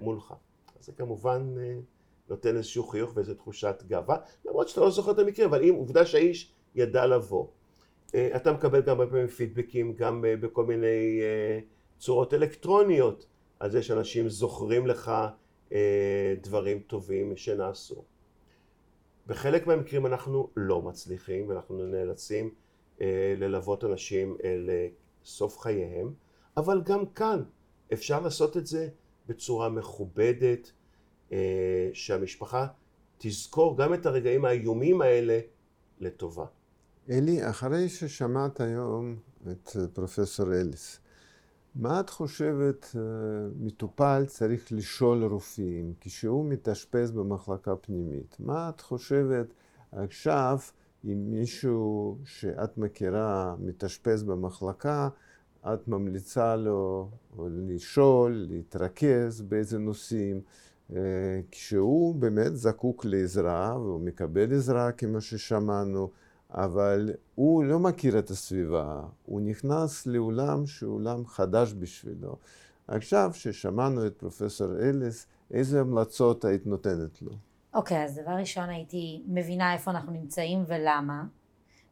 מולך. 0.00 0.34
זה 0.80 0.92
כמובן 0.92 1.54
נותן 2.28 2.56
איזשהו 2.56 2.84
חיוך 2.84 3.16
ואיזו 3.16 3.34
תחושת 3.34 3.82
גאווה, 3.86 4.16
למרות 4.44 4.68
שאתה 4.68 4.80
לא 4.80 4.90
זוכר 4.90 5.10
את 5.10 5.18
המקרה, 5.18 5.46
אבל 5.46 5.64
אם 5.64 5.74
עובדה 5.74 6.06
שהאיש 6.06 6.52
ידע 6.74 7.06
לבוא. 7.06 7.46
אתה 8.08 8.52
מקבל 8.52 8.80
גם 8.80 9.00
הרבה 9.00 9.10
פעמים 9.10 9.26
פידבקים, 9.26 9.94
גם 9.94 10.24
בכל 10.40 10.64
מיני 10.64 11.20
צורות 11.98 12.34
אלקטרוניות. 12.34 13.26
על 13.60 13.70
זה 13.70 13.82
שאנשים 13.82 14.28
זוכרים 14.28 14.86
לך 14.86 15.08
אה, 15.08 15.28
דברים 16.42 16.78
טובים 16.86 17.36
שנעשו. 17.36 18.04
בחלק 19.26 19.66
מהמקרים 19.66 20.06
אנחנו 20.06 20.48
לא 20.56 20.82
מצליחים 20.82 21.48
ואנחנו 21.48 21.86
נאלצים 21.86 22.54
אה, 23.00 23.34
ללוות 23.38 23.84
אנשים 23.84 24.36
לסוף 24.44 25.58
חייהם, 25.58 26.12
אבל 26.56 26.82
גם 26.84 27.06
כאן 27.06 27.42
אפשר 27.92 28.20
לעשות 28.20 28.56
את 28.56 28.66
זה 28.66 28.88
בצורה 29.28 29.68
מכובדת, 29.68 30.72
אה, 31.32 31.90
שהמשפחה 31.92 32.66
תזכור 33.18 33.78
גם 33.78 33.94
את 33.94 34.06
הרגעים 34.06 34.44
האיומים 34.44 35.02
האלה 35.02 35.40
לטובה. 36.00 36.46
אלי, 37.10 37.50
אחרי 37.50 37.88
ששמעת 37.88 38.60
היום 38.60 39.16
את 39.50 39.76
פרופסור 39.92 40.54
אליס, 40.54 41.00
מה 41.74 42.00
את 42.00 42.10
חושבת 42.10 42.96
אה, 42.96 43.00
מטופל 43.60 44.24
צריך 44.26 44.72
לשאול 44.72 45.24
רופאים 45.24 45.92
כשהוא 46.00 46.46
מתאשפז 46.46 47.10
במחלקה 47.10 47.76
פנימית? 47.76 48.36
מה 48.40 48.68
את 48.68 48.80
חושבת 48.80 49.46
עכשיו 49.92 50.58
אם 51.04 51.30
מישהו 51.30 52.18
שאת 52.24 52.78
מכירה 52.78 53.54
מתאשפז 53.58 54.22
במחלקה, 54.22 55.08
את 55.60 55.88
ממליצה 55.88 56.56
לו 56.56 57.10
לשאול, 57.48 58.46
להתרכז 58.48 59.42
באיזה 59.42 59.78
נושאים, 59.78 60.40
אה, 60.92 61.40
כשהוא 61.50 62.14
באמת 62.14 62.56
זקוק 62.56 63.04
לעזרה 63.04 63.78
והוא 63.78 64.00
מקבל 64.00 64.52
עזרה 64.52 64.92
כמו 64.92 65.20
ששמענו, 65.20 66.10
אבל 66.54 67.10
הוא 67.34 67.64
לא 67.64 67.78
מכיר 67.78 68.18
את 68.18 68.30
הסביבה, 68.30 69.00
הוא 69.26 69.40
נכנס 69.40 70.06
לעולם 70.06 70.66
שהוא 70.66 70.94
עולם 70.94 71.26
חדש 71.26 71.72
בשבילו. 71.72 72.36
עכשיו 72.88 73.30
ששמענו 73.34 74.06
את 74.06 74.14
פרופסור 74.16 74.68
אליס, 74.82 75.26
איזה 75.50 75.80
המלצות 75.80 76.44
היית 76.44 76.66
נותנת 76.66 77.22
לו? 77.22 77.32
אוקיי, 77.74 78.02
okay, 78.02 78.04
אז 78.04 78.20
דבר 78.22 78.32
ראשון 78.32 78.70
הייתי 78.70 79.22
מבינה 79.26 79.72
איפה 79.72 79.90
אנחנו 79.90 80.12
נמצאים 80.12 80.64
ולמה, 80.66 81.24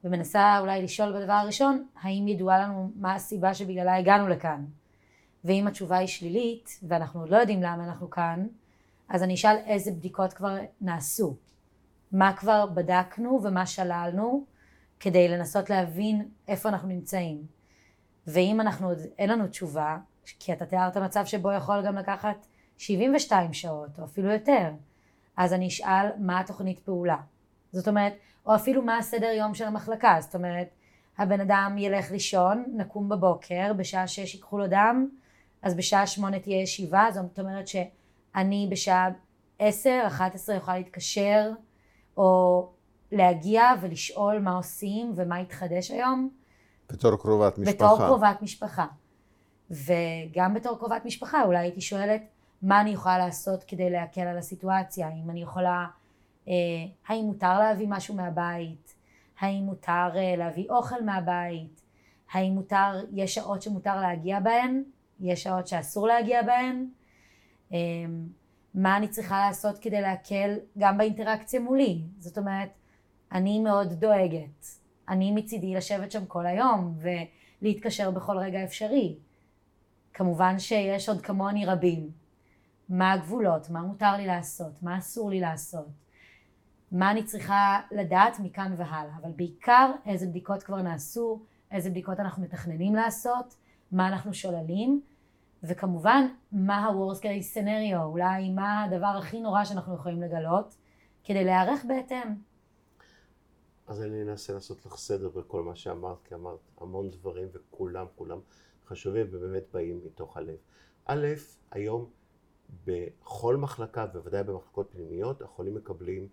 ומנסה 0.05 0.59
אולי 0.59 0.83
לשאול 0.83 1.13
בדבר 1.13 1.33
הראשון, 1.33 1.87
האם 2.03 2.29
ידועה 2.29 2.59
לנו 2.59 2.91
מה 2.97 3.15
הסיבה 3.15 3.55
שבגללה 3.55 3.97
הגענו 3.97 4.29
לכאן. 4.29 4.65
ואם 5.45 5.67
התשובה 5.67 5.97
היא 5.97 6.09
שלילית, 6.09 6.81
ואנחנו 6.89 7.21
עוד 7.21 7.29
לא 7.29 7.37
יודעים 7.37 7.63
למה 7.63 7.85
אנחנו 7.85 8.11
כאן, 8.11 8.47
אז 9.09 9.23
אני 9.23 9.35
אשאל 9.35 9.57
איזה 9.67 9.91
בדיקות 9.91 10.33
כבר 10.33 10.57
נעשו. 10.81 11.37
מה 12.13 12.33
כבר 12.37 12.67
בדקנו 12.67 13.41
ומה 13.43 13.67
שללנו, 13.67 14.45
כדי 15.03 15.29
לנסות 15.29 15.71
להבין 15.71 16.29
איפה 16.49 16.69
אנחנו 16.69 16.89
נמצאים. 16.89 17.43
ואם 18.27 18.61
אנחנו 18.61 18.89
עוד 18.89 18.99
אין 19.19 19.31
לנו 19.31 19.47
תשובה, 19.49 19.99
כי 20.39 20.53
אתה 20.53 20.67
תיארת 20.67 20.97
מצב 20.97 21.25
שבו 21.25 21.53
יכול 21.53 21.87
גם 21.87 21.97
לקחת 21.97 22.47
72 22.79 23.53
שעות 23.53 23.99
או 23.99 24.05
אפילו 24.05 24.33
יותר, 24.33 24.71
אז 25.37 25.53
אני 25.53 25.69
אשאל 25.69 26.07
מה 26.19 26.41
התוכנית 26.41 26.79
פעולה. 26.79 27.17
זאת 27.73 27.89
אומרת, 27.89 28.13
או 28.47 28.55
אפילו 28.55 28.83
מה 28.83 28.99
הסדר 28.99 29.27
יום 29.27 29.55
של 29.55 29.65
המחלקה, 29.65 30.17
זאת 30.21 30.35
אומרת, 30.35 30.69
הבן 31.19 31.41
אדם 31.41 31.77
ילך 31.79 32.11
לישון, 32.11 32.65
נקום 32.77 33.09
בבוקר, 33.09 33.73
בשעה 33.77 34.09
6 34.09 34.35
ייקחו 34.35 34.59
לו 34.59 34.67
דם, 34.67 35.09
אז 35.63 35.75
בשעה 35.75 36.07
8 36.07 36.39
תהיה 36.39 36.63
ישיבה, 36.63 37.07
זאת 37.13 37.39
אומרת 37.39 37.69
שאני 37.69 38.69
בשעה 38.71 39.09
10, 39.59 40.03
11 40.07 40.57
יכולה 40.57 40.79
להתקשר, 40.79 41.51
או 42.17 42.69
להגיע 43.13 43.65
ולשאול 43.81 44.39
מה 44.39 44.57
עושים 44.57 45.13
ומה 45.17 45.37
התחדש 45.37 45.91
היום. 45.91 46.31
בתור 46.93 47.17
קרובת 47.17 47.59
משפחה. 47.59 47.73
בתור 47.73 47.99
קרובת 48.07 48.43
משפחה. 48.43 48.87
וגם 49.71 50.55
בתור 50.55 50.79
קרובת 50.79 51.05
משפחה 51.05 51.43
אולי 51.43 51.59
הייתי 51.59 51.81
שואלת 51.81 52.23
מה 52.63 52.81
אני 52.81 52.91
יכולה 52.91 53.19
לעשות 53.19 53.65
כדי 53.65 53.91
להקל 53.91 54.21
על 54.21 54.39
הסיטואציה, 54.39 55.09
אם 55.25 55.31
אני 55.31 55.43
יכולה, 55.43 55.87
אה, 56.49 56.55
האם 57.09 57.25
מותר 57.25 57.59
להביא 57.59 57.87
משהו 57.91 58.15
מהבית, 58.15 58.95
האם 59.41 59.63
מותר 59.63 60.11
אה, 60.15 60.35
להביא 60.37 60.67
אוכל 60.71 61.03
מהבית, 61.05 61.83
האם 62.33 62.53
מותר, 62.53 63.05
יש 63.13 63.35
שעות 63.35 63.63
שמותר 63.63 64.01
להגיע 64.01 64.41
בהן, 64.41 64.83
יש 65.21 65.43
שעות 65.43 65.67
שאסור 65.67 66.07
להגיע 66.07 66.43
בהן, 66.43 66.87
אה, 67.73 67.79
מה 68.75 68.97
אני 68.97 69.09
צריכה 69.09 69.47
לעשות 69.47 69.79
כדי 69.79 70.01
להקל 70.01 70.59
גם 70.79 70.99
באינטראקציה 70.99 71.61
מולי, 71.61 72.03
זאת 72.19 72.39
אומרת 72.39 72.69
אני 73.33 73.61
מאוד 73.61 73.93
דואגת. 73.93 74.67
אני 75.09 75.33
מצידי 75.33 75.75
לשבת 75.75 76.13
שם 76.13 76.27
כל 76.27 76.47
היום 76.47 76.99
ולהתקשר 77.63 78.11
בכל 78.11 78.39
רגע 78.39 78.65
אפשרי. 78.65 79.17
כמובן 80.15 80.59
שיש 80.59 81.09
עוד 81.09 81.21
כמוני 81.21 81.67
רבים. 81.67 82.11
מה 82.89 83.13
הגבולות, 83.13 83.71
מה 83.71 83.83
מותר 83.83 84.17
לי 84.17 84.27
לעשות, 84.27 84.83
מה 84.83 84.99
אסור 84.99 85.31
לי 85.31 85.41
לעשות, 85.41 85.87
מה 86.93 87.11
אני 87.11 87.25
צריכה 87.25 87.81
לדעת 87.91 88.41
מכאן 88.41 88.75
והלאה, 88.77 89.17
אבל 89.23 89.31
בעיקר 89.37 89.93
איזה 90.07 90.27
בדיקות 90.27 90.63
כבר 90.63 90.83
נעשו, 90.83 91.41
איזה 91.71 91.91
בדיקות 91.91 92.21
אנחנו 92.21 92.43
מתכננים 92.43 92.95
לעשות, 92.95 93.55
מה 93.93 94.09
אנחנו 94.09 94.35
שוללים, 94.35 95.01
וכמובן 95.63 96.27
מה 96.53 96.77
ה-Worst 96.77 97.19
case 97.19 97.57
scenario, 97.57 98.03
אולי 98.03 98.51
מה 98.51 98.85
הדבר 98.85 99.15
הכי 99.19 99.41
נורא 99.41 99.65
שאנחנו 99.65 99.95
יכולים 99.95 100.23
לגלות, 100.23 100.77
כדי 101.25 101.45
להיערך 101.45 101.85
בהתאם. 101.85 102.52
אז 103.93 104.03
אני 104.03 104.23
אנסה 104.23 104.53
לעשות 104.53 104.87
לך 104.87 104.97
סדר 104.97 105.29
בכל 105.29 105.63
מה 105.63 105.77
שאמרת, 105.77 106.17
כי 106.25 106.35
אמרת 106.35 106.59
המון 106.79 107.11
דברים 107.11 107.49
וכולם, 107.53 108.07
כולם 108.17 108.41
חשובים 108.87 109.27
ובאמת 109.31 109.65
באים 109.73 110.01
מתוך 110.05 110.37
הלב. 110.37 110.57
א', 111.05 111.27
היום 111.71 112.11
בכל 112.85 113.57
מחלקה, 113.57 114.07
בוודאי 114.07 114.45
במחלקות 114.45 114.91
פנימיות, 114.91 115.43
החולים 115.43 115.75
מקבלים 115.75 116.29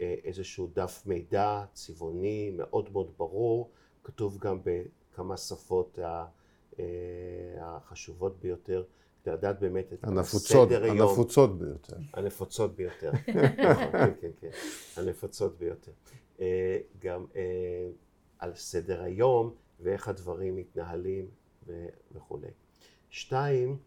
אה, 0.00 0.14
איזשהו 0.24 0.70
דף 0.74 1.02
מידע 1.06 1.64
צבעוני 1.72 2.50
מאוד 2.56 2.92
מאוד 2.92 3.12
ברור, 3.16 3.70
כתוב 4.04 4.38
גם 4.38 4.60
בכמה 4.64 5.36
שפות 5.36 5.98
אה, 5.98 6.26
החשובות 7.60 8.40
ביותר, 8.40 8.84
כדי 9.22 9.32
לדעת 9.32 9.60
באמת 9.60 9.92
את 9.92 10.04
הנפוצות, 10.04 10.68
סדר 10.68 10.84
היום. 10.84 11.00
הנפוצות 11.00 11.58
ביותר. 11.58 11.96
הנפוצות 12.14 12.76
ביותר. 12.76 13.10
נכון, 13.70 13.92
כן, 13.92 14.12
כן, 14.20 14.30
כן. 14.40 14.50
הנפוצות 14.96 15.58
ביותר. 15.58 15.92
אה, 16.40 16.78
גם 16.98 17.26
אה, 17.36 17.90
על 18.38 18.54
סדר 18.54 19.02
היום 19.02 19.54
ואיך 19.80 20.08
הדברים 20.08 20.56
מתנהלים 20.56 21.30
וכולי. 22.12 22.50
שתיים, 23.10 23.78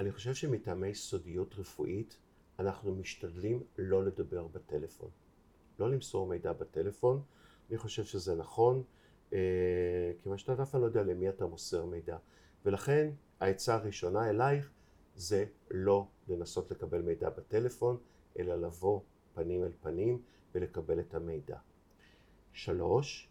אני 0.00 0.12
חושב 0.12 0.34
שמטעמי 0.34 0.94
סודיות 0.94 1.54
רפואית 1.58 2.16
אנחנו 2.58 2.94
משתדלים 2.94 3.62
לא 3.78 4.04
לדבר 4.04 4.46
בטלפון. 4.46 5.10
לא 5.78 5.90
למסור 5.90 6.26
מידע 6.26 6.52
בטלפון. 6.52 7.22
אני 7.70 7.78
חושב 7.78 8.04
שזה 8.04 8.34
נכון, 8.34 8.82
כיוון 10.22 10.38
שאתה 10.38 10.62
אף 10.62 10.74
לא 10.74 10.84
יודע 10.84 11.02
למי 11.02 11.28
אתה 11.28 11.46
מוסר 11.46 11.84
מידע. 11.84 12.16
ולכן 12.64 13.10
העצה 13.40 13.74
הראשונה 13.74 14.30
אלייך 14.30 14.70
זה 15.16 15.44
לא 15.70 16.06
לנסות 16.28 16.70
לקבל 16.70 17.02
מידע 17.02 17.30
בטלפון, 17.30 17.96
אלא 18.38 18.54
לבוא 18.54 19.00
פנים 19.34 19.64
אל 19.64 19.72
פנים 19.80 20.22
ולקבל 20.54 21.00
את 21.00 21.14
המידע. 21.14 21.58
שלוש, 22.52 23.28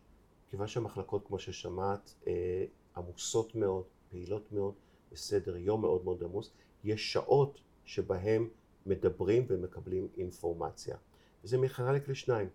כיוון 0.49 0.67
שהמחלקות, 0.67 1.27
כמו 1.27 1.39
ששמעת, 1.39 2.13
אה, 2.27 2.65
עמוסות 2.97 3.55
מאוד, 3.55 3.83
פעילות 4.09 4.51
מאוד, 4.51 4.73
בסדר 5.11 5.57
יום 5.57 5.81
מאוד 5.81 6.03
מאוד 6.03 6.23
עמוס, 6.23 6.51
יש 6.83 7.13
שעות 7.13 7.59
שבהם 7.85 8.49
מדברים 8.85 9.45
ומקבלים 9.47 10.07
אינפורמציה. 10.17 10.97
וזה 11.43 11.57
מחלק 11.57 12.07
לשניים. 12.07 12.49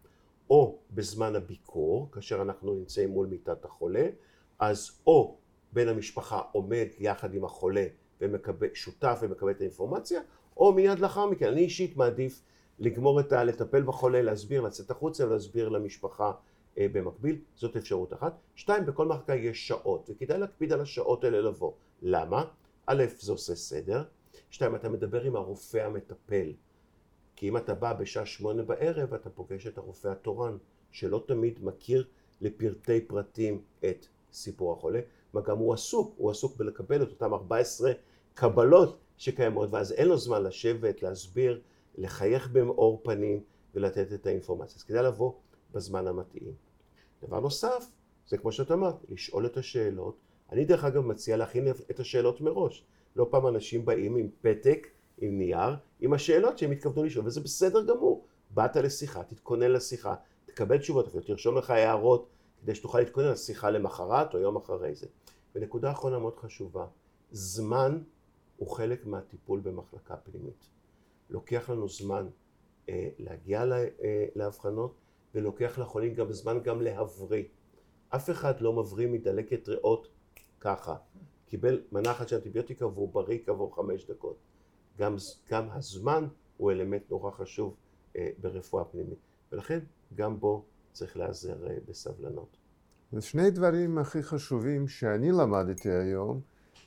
או 0.51 0.79
בזמן 0.91 1.37
הביקור, 1.37 2.09
כאשר 2.13 2.43
אנחנו 2.43 2.75
נמצאים 2.75 3.11
מול 3.11 3.27
מיטת 3.27 3.65
החולה, 3.65 4.07
אז 4.59 4.91
או 5.07 5.39
בן 5.73 5.89
המשפחה 5.89 6.41
עומד 6.53 6.87
יחד 6.99 7.35
עם 7.35 7.45
החולה 7.45 7.87
ומקבל, 8.21 8.69
שותף 8.75 9.19
ומקבל 9.23 9.51
את 9.51 9.61
האינפורמציה, 9.61 10.21
או 10.57 10.73
מיד 10.73 10.99
לאחר 10.99 11.27
מכן. 11.27 11.49
אני 11.49 11.61
אישית 11.61 11.97
מעדיף 11.97 12.43
לגמור 12.79 13.21
את 13.21 13.33
ה... 13.33 13.45
לטפל 13.45 13.83
בחולה, 13.83 14.23
להסביר, 14.23 14.61
לצאת 14.61 14.91
החוצה 14.91 15.27
ולהסביר 15.27 15.69
למשפחה 15.69 16.33
אה, 16.79 16.87
במקביל, 16.93 17.39
זאת 17.55 17.77
אפשרות 17.77 18.13
אחת. 18.13 18.39
שתיים, 18.55 18.87
בכל 18.87 19.07
מחלקה 19.07 19.35
יש 19.35 19.69
שעות, 19.69 20.11
וכדאי 20.11 20.39
להקפיד 20.39 20.73
על 20.73 20.81
השעות 20.81 21.25
האלה 21.25 21.41
לבוא. 21.41 21.73
למה? 22.03 22.45
א', 22.87 23.05
זה 23.19 23.33
עושה 23.33 23.55
סדר. 23.55 24.03
שתיים, 24.51 24.75
אתה 24.75 24.89
מדבר 24.89 25.23
עם 25.23 25.37
הרופא 25.37 25.79
המטפל. 25.79 26.53
כי 27.39 27.49
אם 27.49 27.57
אתה 27.57 27.75
בא 27.75 27.93
בשעה 27.93 28.27
שמונה 28.27 28.63
בערב, 28.63 29.15
אתה 29.15 29.31
פוגש 29.31 29.67
את 29.67 29.79
הרופא 29.79 30.09
התורן, 30.09 30.57
שלא 30.91 31.25
תמיד 31.27 31.65
מכיר 31.65 32.07
לפרטי 32.41 33.01
פרטים 33.01 33.63
את 33.85 34.07
סיפור 34.33 34.73
החולה, 34.73 35.01
מה 35.33 35.41
גם 35.41 35.59
הוא 35.59 35.75
עסוק, 35.75 36.15
הוא 36.17 36.31
עסוק 36.31 36.57
בלקבל 36.57 37.03
את 37.03 37.09
אותם 37.09 37.35
14 37.35 37.93
קבלות 38.35 38.99
שקיימות, 39.17 39.69
ואז 39.73 39.93
אין 39.93 40.09
לו 40.09 40.17
זמן 40.17 40.43
לשבת, 40.43 41.03
להסביר, 41.03 41.61
לחייך 41.99 42.49
במאור 42.53 43.01
פנים 43.05 43.43
ולתת 43.75 44.13
את 44.13 44.27
האינפורמציה. 44.27 44.77
אז 44.77 44.83
כדאי 44.83 45.03
לבוא 45.03 45.33
בזמן 45.73 46.07
המתאים. 46.07 46.53
דבר 47.23 47.41
נוסף, 47.41 47.91
זה 48.29 48.39
כמו 48.39 48.53
שאת 48.53 48.71
אמרת, 48.71 48.97
לשאול 49.09 49.47
את 49.47 49.57
השאלות. 49.57 50.17
אני 50.53 50.65
דרך 50.65 50.85
אגב 50.85 51.07
מציע 51.07 51.37
להכין 51.37 51.69
את 51.91 52.01
השאלות 52.01 52.41
מראש. 52.41 52.85
לא 53.17 53.27
פעם 53.31 53.47
אנשים 53.47 53.85
באים 53.85 54.17
עם 54.17 54.29
פתק, 54.41 54.87
עם 55.21 55.39
נייר, 55.39 55.77
עם 56.01 56.13
השאלות 56.13 56.59
שהם 56.59 56.71
התכוונו 56.71 57.05
לשאול, 57.05 57.27
וזה 57.27 57.41
בסדר 57.41 57.85
גמור. 57.85 58.27
באת 58.51 58.77
לשיחה, 58.77 59.23
תתכונן 59.23 59.71
לשיחה, 59.71 60.15
תקבל 60.47 60.79
תשובות, 60.79 61.07
אפילו 61.07 61.23
תרשום 61.23 61.59
לך 61.59 61.71
הערות 61.71 62.29
כדי 62.63 62.75
שתוכל 62.75 62.99
להתכונן 62.99 63.31
לשיחה 63.31 63.71
למחרת 63.71 64.35
או 64.35 64.39
יום 64.39 64.57
אחרי 64.57 64.95
זה. 64.95 65.07
ונקודה 65.55 65.91
אחרונה 65.91 66.19
מאוד 66.19 66.37
חשובה, 66.37 66.87
זמן 67.33 67.99
הוא 68.57 68.69
חלק 68.69 69.07
מהטיפול 69.07 69.61
במחלקה 69.61 70.17
פנימית. 70.17 70.69
לוקח 71.31 71.71
לנו 71.71 71.89
זמן 71.89 72.29
אה, 72.89 73.09
להגיע 73.19 73.65
לה, 73.65 73.77
אה, 73.77 74.27
לאבחנות, 74.37 74.95
ולוקח 75.35 75.79
לחולים 75.79 76.15
גם 76.15 76.33
זמן 76.33 76.63
גם 76.63 76.83
להבריא. 76.83 77.45
אף 78.09 78.31
אחד 78.31 78.61
לא 78.61 78.73
מבריא 78.73 79.09
מדלקת 79.09 79.69
ריאות 79.69 80.09
ככה. 80.61 80.97
קיבל 81.47 81.83
מנה 81.93 82.11
אחת 82.11 82.29
של 82.29 82.37
אנטיביוטיקה 82.37 82.87
והוא 82.87 83.13
בריא 83.13 83.39
כעבור 83.47 83.77
חמש 83.77 84.05
דקות. 84.11 84.37
גם, 84.99 85.17
גם 85.51 85.71
הזמן 85.71 86.27
הוא 86.57 86.73
אלמנט 86.73 87.11
נורא 87.11 87.31
חשוב 87.31 87.75
אה, 88.17 88.31
ברפואה 88.41 88.85
פנימית, 88.85 89.19
ולכן 89.53 89.79
גם 90.15 90.41
בו 90.41 90.65
צריך 90.93 91.17
להיעזר 91.17 91.67
אה, 91.67 91.77
בסבלנות. 91.89 92.57
זה 93.13 93.21
שני 93.21 93.51
דברים 93.51 93.99
הכי 93.99 94.23
חשובים 94.23 94.89
שאני 94.89 95.33
למדתי 95.33 95.91
היום, 95.91 96.41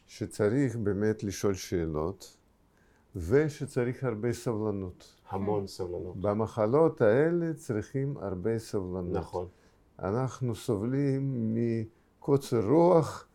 שצריך 0.08 0.76
באמת 0.76 1.24
לשאול 1.24 1.54
שאלות, 1.54 2.38
ושצריך 3.16 4.04
הרבה 4.04 4.34
סבלנות. 4.34 5.16
המון 5.30 5.68
סבלנות. 5.68 6.18
במחלות 6.22 7.02
האלה 7.02 7.54
צריכים 7.54 8.18
הרבה 8.18 8.60
סבלנות. 8.60 9.14
נכון. 9.14 9.48
אנחנו 10.00 10.56
סובלים 10.56 11.54
מקוצר 11.56 12.70
רוח, 12.70 13.28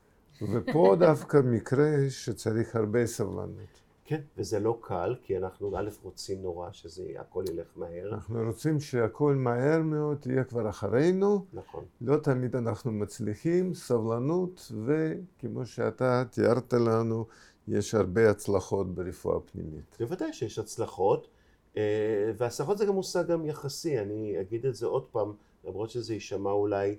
ופה 0.43 0.97
דווקא 1.07 1.41
מקרה 1.45 2.11
שצריך 2.11 2.77
הרבה 2.77 3.07
סבלנות. 3.07 3.86
כן, 4.07 4.21
וזה 4.39 4.61
לא 4.61 4.79
קל, 4.81 5.17
כי 5.23 5.37
אנחנו 5.37 5.79
א' 5.79 5.91
רוצים 6.03 6.43
נורא 6.43 6.73
שזה 6.73 7.03
הכל 7.19 7.45
ילך 7.49 7.67
מהר. 7.77 8.15
אנחנו 8.15 8.43
רוצים 8.47 8.81
שהכל 8.81 9.35
מהר 9.35 9.83
מאוד 9.83 10.27
יהיה 10.27 10.45
כבר 10.45 10.69
אחרינו. 10.69 11.45
נכון. 11.53 11.85
לא 12.01 12.17
תמיד 12.17 12.57
אנחנו 12.57 12.93
מצליחים, 12.93 13.75
סבלנות, 13.75 14.73
וכמו 14.85 15.67
שאתה 15.67 16.25
תיארת 16.31 16.73
לנו, 16.73 17.27
יש 17.69 17.95
הרבה 17.95 18.31
הצלחות 18.31 18.95
ברפואה 18.95 19.41
פנימית. 19.41 19.97
בוודאי 20.01 20.33
שיש 20.33 20.59
הצלחות, 20.59 21.29
אה, 21.77 22.33
והצלחות 22.37 22.79
זה 22.79 22.87
גם 22.87 22.95
מושג 22.95 23.27
גם 23.27 23.47
יחסי, 23.47 23.99
אני 23.99 24.41
אגיד 24.41 24.67
את 24.67 24.75
זה 24.75 24.87
עוד 24.87 25.05
פעם, 25.13 25.33
למרות 25.65 25.91
שזה 25.91 26.15
יישמע 26.15 26.51
אולי 26.51 26.97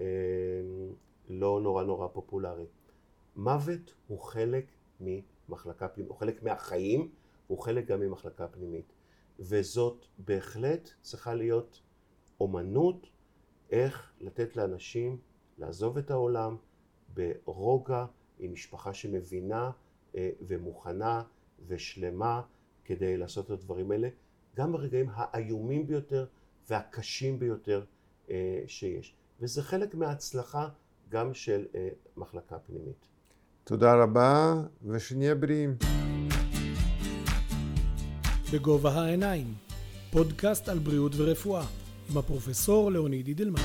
אה, 0.00 0.06
לא 1.28 1.60
נורא 1.62 1.84
נורא 1.84 2.08
פופולרי. 2.12 2.64
מוות 3.36 3.94
הוא 4.08 4.20
חלק 4.20 4.64
ממחלקה 5.48 5.88
פנימית, 5.88 6.10
הוא 6.10 6.18
חלק 6.18 6.42
מהחיים, 6.42 7.10
הוא 7.46 7.58
חלק 7.58 7.86
גם 7.86 8.00
ממחלקה 8.00 8.48
פנימית. 8.48 8.92
וזאת 9.38 10.06
בהחלט 10.18 10.90
צריכה 11.02 11.34
להיות 11.34 11.82
אומנות 12.40 13.06
איך 13.70 14.12
לתת 14.20 14.56
לאנשים 14.56 15.18
לעזוב 15.58 15.98
את 15.98 16.10
העולם 16.10 16.56
ברוגע, 17.14 18.04
עם 18.38 18.52
משפחה 18.52 18.94
שמבינה 18.94 19.70
אה, 20.16 20.30
ומוכנה 20.40 21.22
ושלמה 21.66 22.42
כדי 22.84 23.16
לעשות 23.16 23.46
את 23.46 23.50
הדברים 23.50 23.90
האלה, 23.90 24.08
גם 24.56 24.72
ברגעים 24.72 25.06
האיומים 25.12 25.86
ביותר 25.86 26.26
והקשים 26.70 27.38
ביותר 27.38 27.84
אה, 28.30 28.62
שיש. 28.66 29.16
וזה 29.40 29.62
חלק 29.62 29.94
מההצלחה 29.94 30.68
גם 31.08 31.34
של 31.34 31.66
אה, 31.74 31.88
מחלקה 32.16 32.58
פנימית. 32.58 33.06
תודה 33.68 33.94
רבה, 33.94 34.54
ושנהיה 34.86 35.34
בריאים. 35.34 35.76
בגובה 38.52 38.90
העיניים, 38.90 39.54
פודקאסט 40.10 40.68
על 40.68 40.78
בריאות 40.78 41.12
ורפואה, 41.16 41.64
עם 42.10 42.18
הפרופסור 42.18 42.92
לאוניד 42.92 43.26
אידלמן. 43.26 43.60